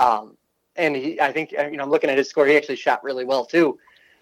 [0.00, 0.38] Um,
[0.74, 3.26] and he, I think, you know, I'm looking at his score, he actually shot really
[3.26, 3.78] well too.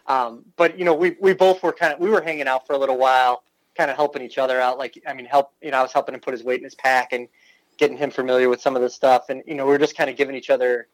[0.07, 2.75] Um, but you know, we we both were kind of we were hanging out for
[2.75, 3.43] a little while,
[3.77, 4.79] kind of helping each other out.
[4.79, 5.53] Like, I mean, help.
[5.63, 7.29] You know, I was helping him put his weight in his pack and
[7.77, 9.29] getting him familiar with some of the stuff.
[9.29, 10.89] And you know, we were just kind of giving each other,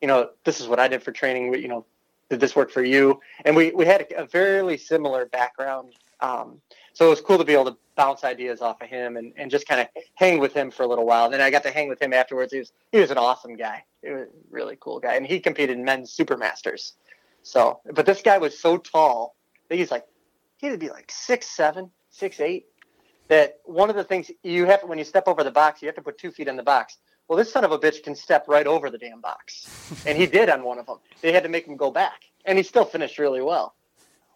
[0.00, 1.54] you know, this is what I did for training.
[1.54, 1.86] You know,
[2.28, 3.20] did this work for you?
[3.44, 5.94] And we, we had a, a fairly similar background.
[6.20, 6.60] Um,
[6.92, 9.50] so it was cool to be able to bounce ideas off of him and, and
[9.50, 11.24] just kind of hang with him for a little while.
[11.26, 12.52] And then I got to hang with him afterwards.
[12.52, 13.84] He was, he was an awesome guy.
[14.02, 15.14] He was a really cool guy.
[15.14, 16.92] And he competed in men's supermasters.
[17.42, 19.36] So, but this guy was so tall
[19.68, 20.04] that he's like,
[20.58, 22.66] he'd be like six, seven, six, eight.
[23.28, 25.86] That one of the things you have to when you step over the box, you
[25.86, 26.98] have to put two feet in the box
[27.28, 29.68] well, this son of a bitch can step right over the damn box.
[30.06, 30.98] and he did on one of them.
[31.20, 32.22] They had to make him go back.
[32.44, 33.74] And he still finished really well.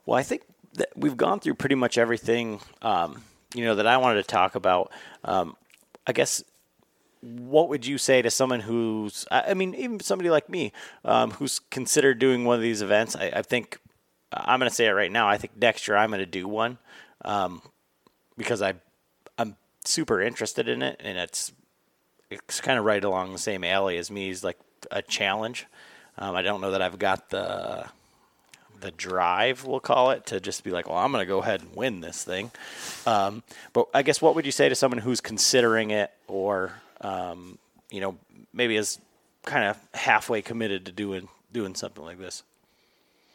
[0.07, 0.43] Well, I think
[0.75, 3.23] that we've gone through pretty much everything, um,
[3.55, 4.91] you know, that I wanted to talk about.
[5.25, 5.57] Um,
[6.07, 6.43] I guess
[7.21, 10.73] what would you say to someone who's, I mean, even somebody like me,
[11.05, 13.15] um, who's considered doing one of these events?
[13.15, 13.79] I, I think
[14.33, 15.29] I'm going to say it right now.
[15.29, 16.79] I think next year I'm going to do one
[17.25, 17.63] um,
[18.37, 18.75] because I,
[19.39, 21.53] I'm super interested in it, and it's
[22.31, 24.31] it's kind of right along the same alley as me.
[24.31, 24.59] Is like
[24.91, 25.67] a challenge.
[26.19, 27.87] Um, I don't know that I've got the
[28.81, 31.61] the drive, we'll call it, to just be like, well, I'm going to go ahead
[31.61, 32.51] and win this thing.
[33.07, 33.43] Um,
[33.75, 36.73] but I guess what would you say to someone who's considering it or
[37.03, 37.59] um,
[37.91, 38.17] you know,
[38.53, 38.99] maybe is
[39.45, 42.43] kind of halfway committed to doing doing something like this?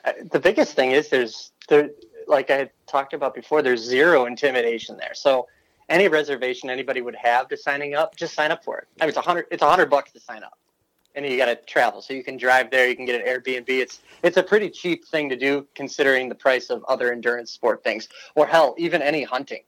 [0.03, 1.89] Uh, the biggest thing is there's there,
[2.27, 5.13] like I talked about before, there's zero intimidation there.
[5.13, 5.47] So
[5.89, 8.87] any reservation anybody would have to signing up, just sign up for it.
[8.99, 10.57] I mean, it's a hundred, it's a hundred bucks to sign up,
[11.15, 13.69] and you got to travel, so you can drive there, you can get an Airbnb.
[13.69, 17.83] It's it's a pretty cheap thing to do considering the price of other endurance sport
[17.83, 19.63] things, or hell, even any hunting.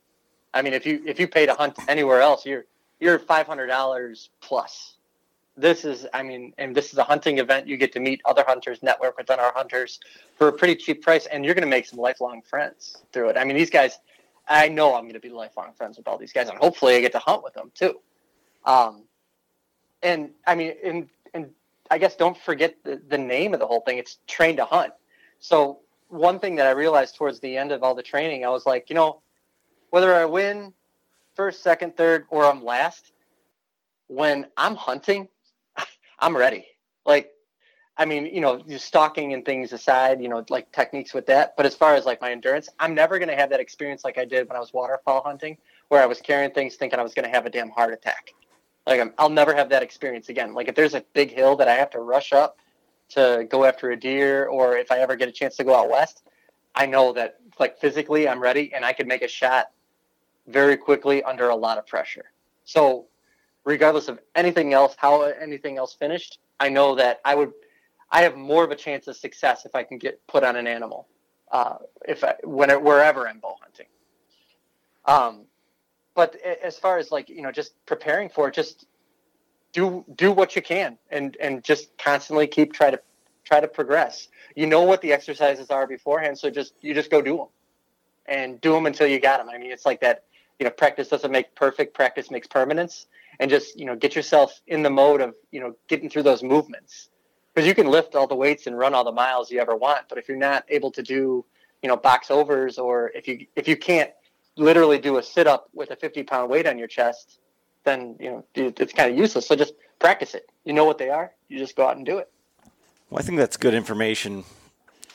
[0.54, 2.66] I mean, if you if you pay to hunt anywhere else, you're
[3.00, 4.94] you're five hundred dollars plus.
[5.60, 7.68] This is, I mean, and this is a hunting event.
[7.68, 10.00] You get to meet other hunters, network with other hunters
[10.38, 13.38] for a pretty cheap price, and you're going to make some lifelong friends through it.
[13.38, 13.98] I mean, these guys,
[14.48, 17.02] I know I'm going to be lifelong friends with all these guys, and hopefully I
[17.02, 18.00] get to hunt with them too.
[18.66, 19.04] Um,
[20.02, 21.50] and I mean, and and
[21.90, 23.98] I guess don't forget the, the name of the whole thing.
[23.98, 24.94] It's train to hunt.
[25.40, 25.80] So
[26.10, 28.90] one thing that I realized towards the end of all the training, I was like,
[28.90, 29.22] you know,
[29.90, 30.74] whether I win
[31.36, 33.12] first, second, third, or I'm last,
[34.08, 35.28] when I'm hunting,
[36.20, 36.66] I'm ready.
[37.06, 37.32] Like,
[37.98, 41.56] I mean, you know, just stalking and things aside, you know, like techniques with that.
[41.58, 44.18] But as far as like my endurance, I'm never going to have that experience like
[44.18, 47.14] I did when I was waterfowl hunting, where I was carrying things thinking I was
[47.14, 48.34] going to have a damn heart attack.
[48.86, 50.54] Like, i will never have that experience again.
[50.54, 52.60] Like, if there's a big hill that I have to rush up
[53.10, 55.90] to go after a deer, or if I ever get a chance to go out
[55.90, 56.24] west,
[56.76, 59.72] I know that like physically I'm ready and I could make a shot
[60.46, 62.26] very quickly under a lot of pressure.
[62.64, 63.08] So,
[63.66, 67.52] regardless of anything else, how anything else finished, I know that I would,
[68.12, 70.68] I have more of a chance of success if I can get put on an
[70.68, 71.08] animal,
[71.52, 71.76] uh,
[72.08, 73.88] if I, when wherever I'm bow hunting.
[75.06, 75.46] Um,
[76.16, 78.88] but as far as like you know, just preparing for it, just
[79.74, 83.00] do do what you can, and and just constantly keep try to
[83.44, 84.30] try to progress.
[84.56, 87.48] You know what the exercises are beforehand, so just you just go do them,
[88.26, 89.50] and do them until you got them.
[89.50, 90.24] I mean, it's like that
[90.60, 93.06] you know practice doesn't make perfect practice makes permanence
[93.40, 96.44] and just you know get yourself in the mode of you know getting through those
[96.44, 97.10] movements
[97.58, 100.04] because you can lift all the weights and run all the miles you ever want
[100.10, 101.44] but if you're not able to do
[101.82, 104.12] you know box overs or if you if you can't
[104.58, 107.40] literally do a sit up with a 50 pound weight on your chest
[107.84, 109.48] then you know it's kind of useless.
[109.48, 110.52] So just practice it.
[110.66, 111.32] You know what they are.
[111.48, 112.30] You just go out and do it.
[113.10, 114.44] Well i think that's good information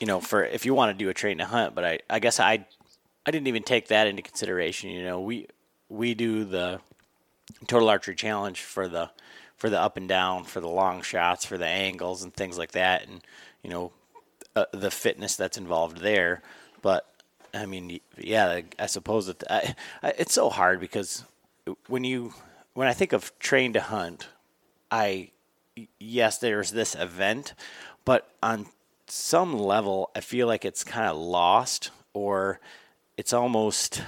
[0.01, 2.19] you know for if you want to do a train to hunt but i i
[2.19, 2.65] guess i
[3.25, 4.89] I didn't even take that into consideration.
[4.89, 5.47] You know, we
[5.87, 6.81] we do the
[7.67, 9.11] total archery challenge for the
[9.57, 12.71] for the up and down, for the long shots, for the angles and things like
[12.71, 13.21] that, and
[13.63, 13.91] you know
[14.55, 16.41] uh, the fitness that's involved there.
[16.81, 17.07] But
[17.53, 21.23] I mean, yeah, I suppose it, I, I, it's so hard because
[21.87, 22.33] when you
[22.73, 24.27] when I think of train to hunt,
[24.91, 25.29] I
[25.99, 27.53] yes, there's this event,
[28.05, 28.67] but on
[29.07, 32.59] some level, I feel like it's kind of lost or
[33.17, 34.01] it's almost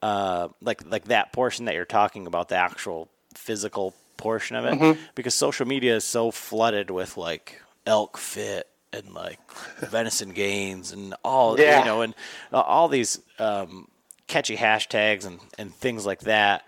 [0.00, 4.74] uh, like like that portion that you're talking about, the actual physical portion of it,
[4.74, 5.00] mm-hmm.
[5.14, 9.40] because social media is so flooded with like elk fit and like
[9.80, 11.80] venison gains and all yeah.
[11.80, 12.14] you know and
[12.52, 13.88] all these um,
[14.26, 16.64] catchy hashtags and, and things like that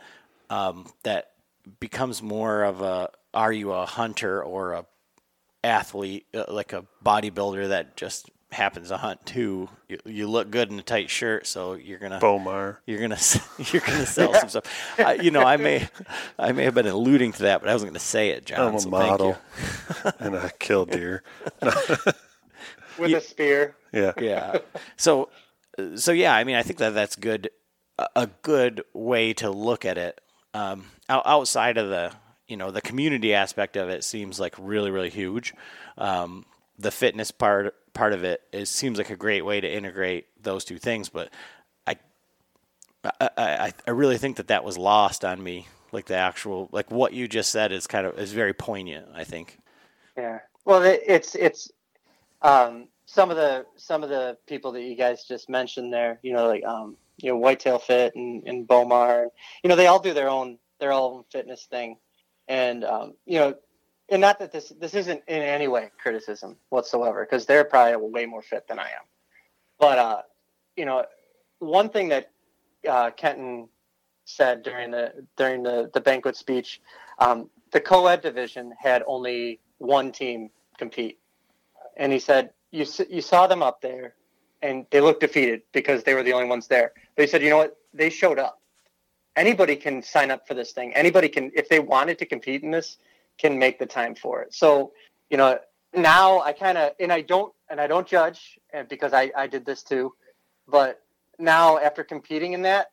[0.50, 1.30] um, that
[1.80, 4.86] becomes more of a are you a hunter or a
[5.62, 9.68] athlete uh, like a bodybuilder that just happens to hunt too.
[9.88, 12.78] You, you, look good in a tight shirt, so you're gonna Bowmar.
[12.86, 13.18] You're gonna
[13.72, 14.64] you're gonna sell some stuff.
[14.98, 15.88] I, you know, I may
[16.38, 18.68] I may have been alluding to that, but I wasn't going to say it, John.
[18.68, 19.36] I'm a so model,
[20.18, 21.22] and I kill deer
[22.98, 23.76] with a spear.
[23.92, 24.58] Yeah, yeah.
[24.96, 25.28] So,
[25.96, 26.34] so yeah.
[26.34, 27.50] I mean, I think that that's good.
[28.16, 30.20] A good way to look at it.
[30.52, 32.12] Um, outside of the
[32.48, 35.54] you know the community aspect of it seems like really really huge.
[35.96, 36.46] Um,
[36.78, 40.64] the fitness part part of it it seems like a great way to integrate those
[40.64, 41.30] two things but
[41.86, 41.96] I,
[43.04, 46.90] I i i really think that that was lost on me like the actual like
[46.90, 49.58] what you just said is kind of is very poignant i think.
[50.16, 50.40] Yeah.
[50.64, 51.70] Well it's it's
[52.42, 56.32] um some of the some of the people that you guys just mentioned there you
[56.32, 59.28] know like um you know whitetail fit and, and bowmar
[59.62, 61.96] you know they all do their own their own fitness thing.
[62.48, 63.54] And um, you know
[64.08, 68.26] and not that this this isn't in any way criticism whatsoever because they're probably way
[68.26, 69.04] more fit than I am.
[69.78, 70.22] But uh,
[70.76, 71.04] you know,
[71.58, 72.30] one thing that
[72.88, 73.68] uh, Kenton
[74.24, 76.80] said during the during the, the banquet speech,
[77.18, 81.18] um, the co-ed division had only one team compete,
[81.96, 84.14] and he said you you saw them up there,
[84.62, 86.92] and they looked defeated because they were the only ones there.
[87.16, 87.76] But he said, you know what?
[87.92, 88.60] They showed up.
[89.36, 90.94] Anybody can sign up for this thing.
[90.94, 92.98] Anybody can, if they wanted to compete in this,
[93.38, 94.54] can make the time for it.
[94.54, 94.92] So,
[95.30, 95.58] you know,
[95.94, 99.46] now I kind of, and I don't, and I don't judge, and because I I
[99.46, 100.12] did this too,
[100.68, 101.02] but
[101.38, 102.92] now after competing in that,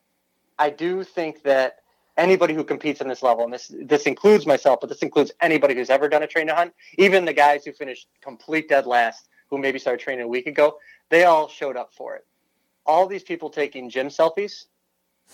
[0.57, 1.77] I do think that
[2.17, 5.75] anybody who competes in this level, and this this includes myself, but this includes anybody
[5.75, 9.27] who's ever done a train to hunt, even the guys who finished complete dead last,
[9.49, 10.77] who maybe started training a week ago,
[11.09, 12.25] they all showed up for it.
[12.85, 14.65] All these people taking gym selfies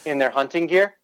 [0.06, 0.96] in their hunting gear.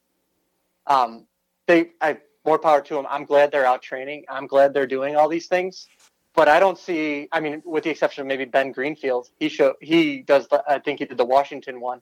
[0.87, 1.25] Um,
[1.67, 3.05] they, I more power to them.
[3.09, 4.25] I'm glad they're out training.
[4.29, 5.87] I'm glad they're doing all these things.
[6.35, 7.27] But I don't see.
[7.31, 10.47] I mean, with the exception of maybe Ben Greenfield, he show he does.
[10.47, 12.01] The, I think he did the Washington one.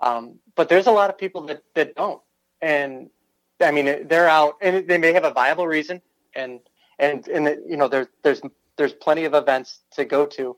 [0.00, 2.20] Um, but there's a lot of people that that don't,
[2.60, 3.08] and
[3.60, 6.02] I mean, they're out, and they may have a viable reason,
[6.34, 6.60] and
[6.98, 8.42] and and you know, there's there's
[8.76, 10.56] there's plenty of events to go to,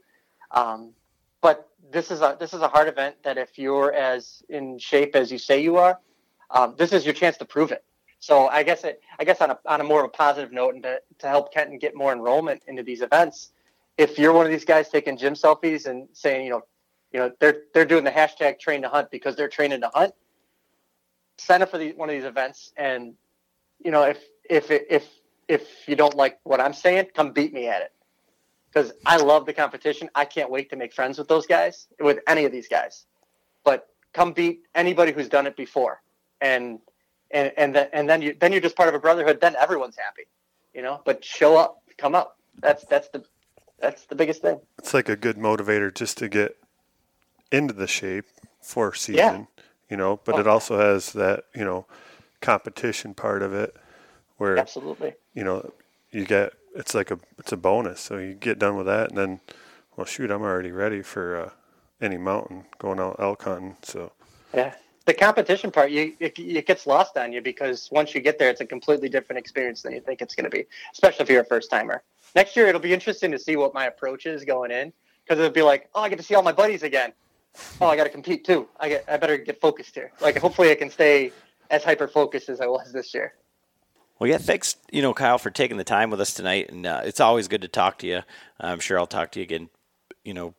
[0.51, 0.93] um,
[1.41, 5.15] but this is a this is a hard event that if you're as in shape
[5.15, 6.01] as you say you are,
[6.51, 7.85] um, this is your chance to prove it.
[8.25, 10.73] So I guess it, I guess on a on a more of a positive note,
[10.73, 13.51] and to, to help Kenton get more enrollment into these events,
[13.99, 16.63] if you're one of these guys taking gym selfies and saying, you know,
[17.13, 20.15] you know, they're they're doing the hashtag train to hunt because they're training to hunt,
[21.37, 23.13] sign up for the, one of these events, and
[23.85, 25.07] you know, if if if
[25.47, 27.93] if you don't like what I'm saying, come beat me at it
[28.73, 30.09] because I love the competition.
[30.15, 33.05] I can't wait to make friends with those guys, with any of these guys.
[33.65, 36.01] But come beat anybody who's done it before,
[36.41, 36.79] and
[37.35, 39.41] and and then and then you then you're just part of a brotherhood.
[39.43, 40.23] Then everyone's happy,
[40.73, 41.03] you know.
[41.05, 42.39] But show up, come up.
[42.61, 43.25] That's that's the
[43.81, 44.61] that's the biggest thing.
[44.79, 46.57] It's like a good motivator just to get
[47.53, 48.25] into the shape
[48.63, 49.17] for season,
[49.59, 49.63] Yeah.
[49.91, 50.21] you know.
[50.25, 50.39] But Oh.
[50.39, 51.87] it also has that you know
[52.41, 53.77] competition part of it,
[54.39, 55.15] where Absolutely.
[55.35, 55.73] you know
[56.11, 58.01] you get it's like a it's a bonus.
[58.01, 59.41] So you get done with that, and then
[59.97, 61.51] well, shoot, I'm already ready for uh,
[62.01, 63.77] any mountain going out elk hunting.
[63.83, 64.13] So
[64.55, 64.75] Yeah.
[65.07, 68.49] The competition part, you it, it gets lost on you because once you get there,
[68.49, 71.43] it's a completely different experience than you think it's going to be, especially if you're
[71.43, 72.03] a first timer.
[72.35, 74.93] Next year, it'll be interesting to see what my approach is going in
[75.23, 77.13] because it'll be like, oh, I get to see all my buddies again.
[77.81, 78.67] Oh, I got to compete too.
[78.81, 80.11] I get, I better get focused here.
[80.21, 81.33] Like, hopefully, I can stay
[81.71, 83.35] as hyper focused as I was this year.
[84.19, 87.03] Well, yeah, thanks, you know, Kyle, for taking the time with us tonight, and uh,
[87.05, 88.23] it's always good to talk to you.
[88.61, 89.71] I'm sure I'll talk to you again,
[90.25, 90.55] you know,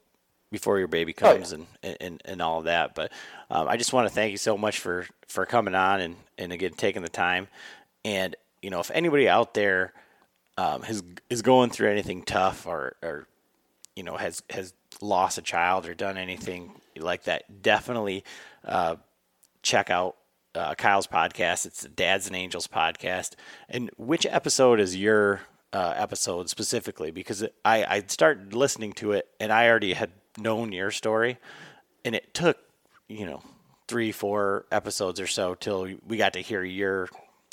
[0.52, 1.34] before your baby Oh, yeah.
[1.38, 2.96] comes and, and and all of that.
[2.96, 3.12] But
[3.50, 6.52] um, I just want to thank you so much for for coming on and and
[6.52, 7.48] again taking the time.
[8.04, 9.93] And you know, if anybody out there
[10.58, 13.28] um, has is going through anything tough or or
[13.96, 18.24] you know has has lost a child or done anything like that, definitely
[18.64, 18.96] uh,
[19.62, 20.16] check out
[20.54, 21.66] uh, Kyle's podcast.
[21.66, 23.34] It's the Dads and Angels podcast.
[23.68, 25.41] And which episode is your
[25.74, 27.12] uh, episode specifically?
[27.12, 31.38] Because I I started listening to it and I already had known your story,
[32.04, 32.58] and it took
[33.08, 33.42] you know
[33.88, 37.10] three four episodes or so till we got to hear your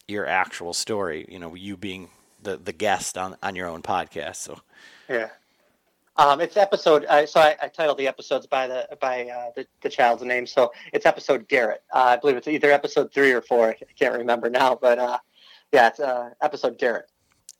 [0.09, 1.27] your actual story.
[1.29, 2.09] You know, you being
[2.43, 4.37] the the guest on on your own podcast.
[4.37, 4.61] So.
[5.09, 5.29] Yeah.
[6.17, 7.07] Um, it's episode.
[7.07, 10.47] Uh, so I, I titled the episodes by the by uh, the, the child's name.
[10.47, 11.83] So it's episode Garrett.
[11.93, 13.71] Uh, I believe it's either episode three or four.
[13.71, 15.19] I can't remember now, but uh,
[15.73, 17.07] yeah, it's uh, episode Garrett.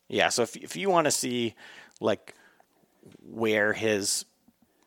[0.07, 1.55] Yeah, so if if you want to see
[1.99, 2.35] like
[3.23, 4.25] where his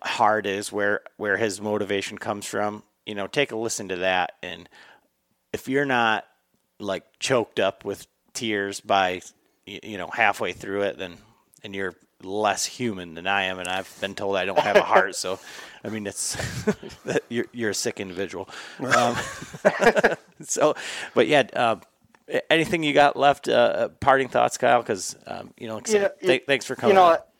[0.03, 4.33] heart is, where where his motivation comes from, you know, take a listen to that
[4.43, 4.69] and
[5.53, 6.27] if you're not
[6.79, 9.23] like choked up with tears by
[9.65, 11.17] you know halfway through it then
[11.65, 14.83] and you're less human than I am and I've been told I don't have a
[14.83, 15.39] heart so
[15.85, 16.35] I mean it's
[17.05, 18.49] that you're you're a sick individual.
[18.81, 19.17] Um,
[20.43, 20.75] so
[21.15, 21.77] but yeah, uh,
[22.51, 26.45] anything you got left uh, parting thoughts Kyle cuz um, you know, You know, th-
[26.47, 26.95] thanks for coming.
[26.95, 27.11] You know, on.
[27.13, 27.21] what?
[27.21, 27.33] I-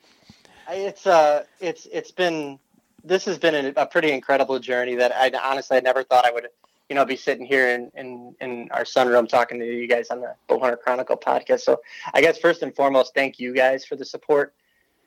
[0.69, 2.59] it's uh, it's it's been
[3.03, 6.31] this has been a, a pretty incredible journey that I honestly I never thought I
[6.31, 6.47] would
[6.89, 10.21] you know be sitting here in in, in our sunroom talking to you guys on
[10.21, 11.61] the Bowhunter Chronicle podcast.
[11.61, 11.81] So
[12.13, 14.53] I guess first and foremost, thank you guys for the support.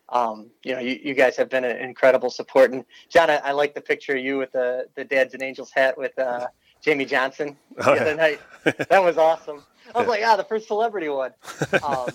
[0.09, 2.73] Um, you know, you, you guys have been an incredible support.
[2.73, 5.70] And John, I, I like the picture of you with the the Dads and Angels
[5.70, 6.49] hat with uh,
[6.82, 8.15] Jamie Johnson the Oh, other yeah.
[8.16, 8.41] night.
[8.89, 9.62] That was awesome.
[9.95, 11.32] I was like, ah, the first celebrity one.
[11.85, 12.11] Um,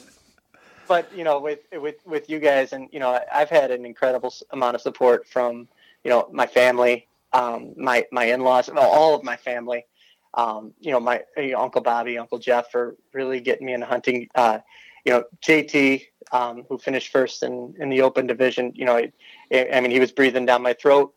[0.87, 4.33] but you know, with with with you guys, and you know, I've had an incredible
[4.51, 5.67] amount of support from
[6.03, 9.85] you know my family, um, my my in laws, all of my family.
[10.33, 13.85] Um, you know, my you know, Uncle Bobby, Uncle Jeff, for really getting me into
[13.85, 14.27] hunting.
[14.35, 14.59] Uh,
[15.05, 18.73] you know, JT, um, who finished first in, in the open division.
[18.75, 21.13] You know, I, I mean, he was breathing down my throat,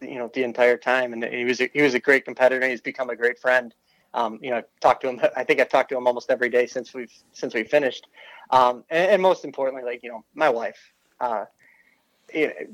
[0.00, 2.66] you know, the entire time, and he was a, he was a great competitor.
[2.66, 3.74] He's become a great friend,
[4.14, 5.20] um, you know, talked to him.
[5.36, 8.06] I think I've talked to him almost every day since we've since we finished.
[8.50, 10.78] Um, and, and, most importantly, like you know, my wife.
[11.20, 11.44] Uh,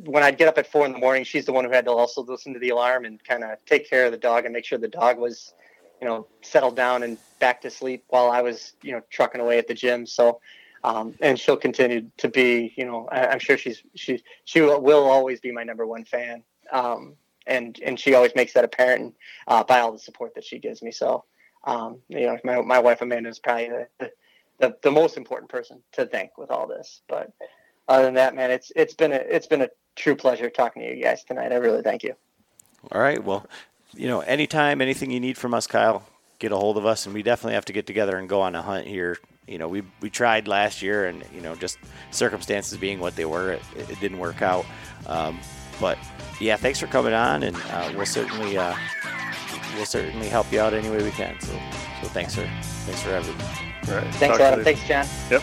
[0.05, 1.93] when I'd get up at four in the morning, she's the one who had to
[1.93, 4.65] also listen to the alarm and kind of take care of the dog and make
[4.65, 5.55] sure the dog was,
[6.01, 9.59] you know, settled down and back to sleep while I was, you know, trucking away
[9.59, 10.07] at the gym.
[10.07, 10.41] So,
[10.83, 14.81] um, and she'll continue to be, you know, I, am sure she's she she will,
[14.81, 16.43] will, always be my number one fan.
[16.73, 17.15] Um,
[17.47, 19.15] and and she always makes that apparent
[19.49, 20.91] uh, by all the support that she gives me.
[20.91, 21.25] So,
[21.65, 24.11] um, you know, my my wife Amanda is probably the,
[24.59, 27.03] the the most important person to thank with all this.
[27.09, 27.33] But
[27.89, 30.97] other than that, man, it's it's been a it's been a true pleasure talking to
[30.97, 31.53] you guys tonight.
[31.53, 32.15] I really thank you.
[32.93, 33.23] All right.
[33.23, 33.47] Well,
[33.95, 36.05] you know, anytime, anything you need from us, Kyle,
[36.39, 38.55] get a hold of us, and we definitely have to get together and go on
[38.55, 39.19] a hunt here.
[39.47, 41.79] You know, we we tried last year, and you know, just
[42.11, 44.65] circumstances being what they were, it, it didn't work out.
[45.07, 45.39] Um,
[45.81, 45.99] but
[46.41, 48.75] yeah, thanks for coming on, and uh, we'll certainly uh,
[49.77, 51.39] we'll certainly help you out any way we can.
[51.41, 51.53] So,
[52.03, 52.49] so thanks for
[52.87, 53.95] thanks for everything.
[53.95, 54.15] All right.
[54.15, 54.65] Thanks, Adam.
[54.65, 55.07] Thanks, John.
[55.31, 55.43] Yep.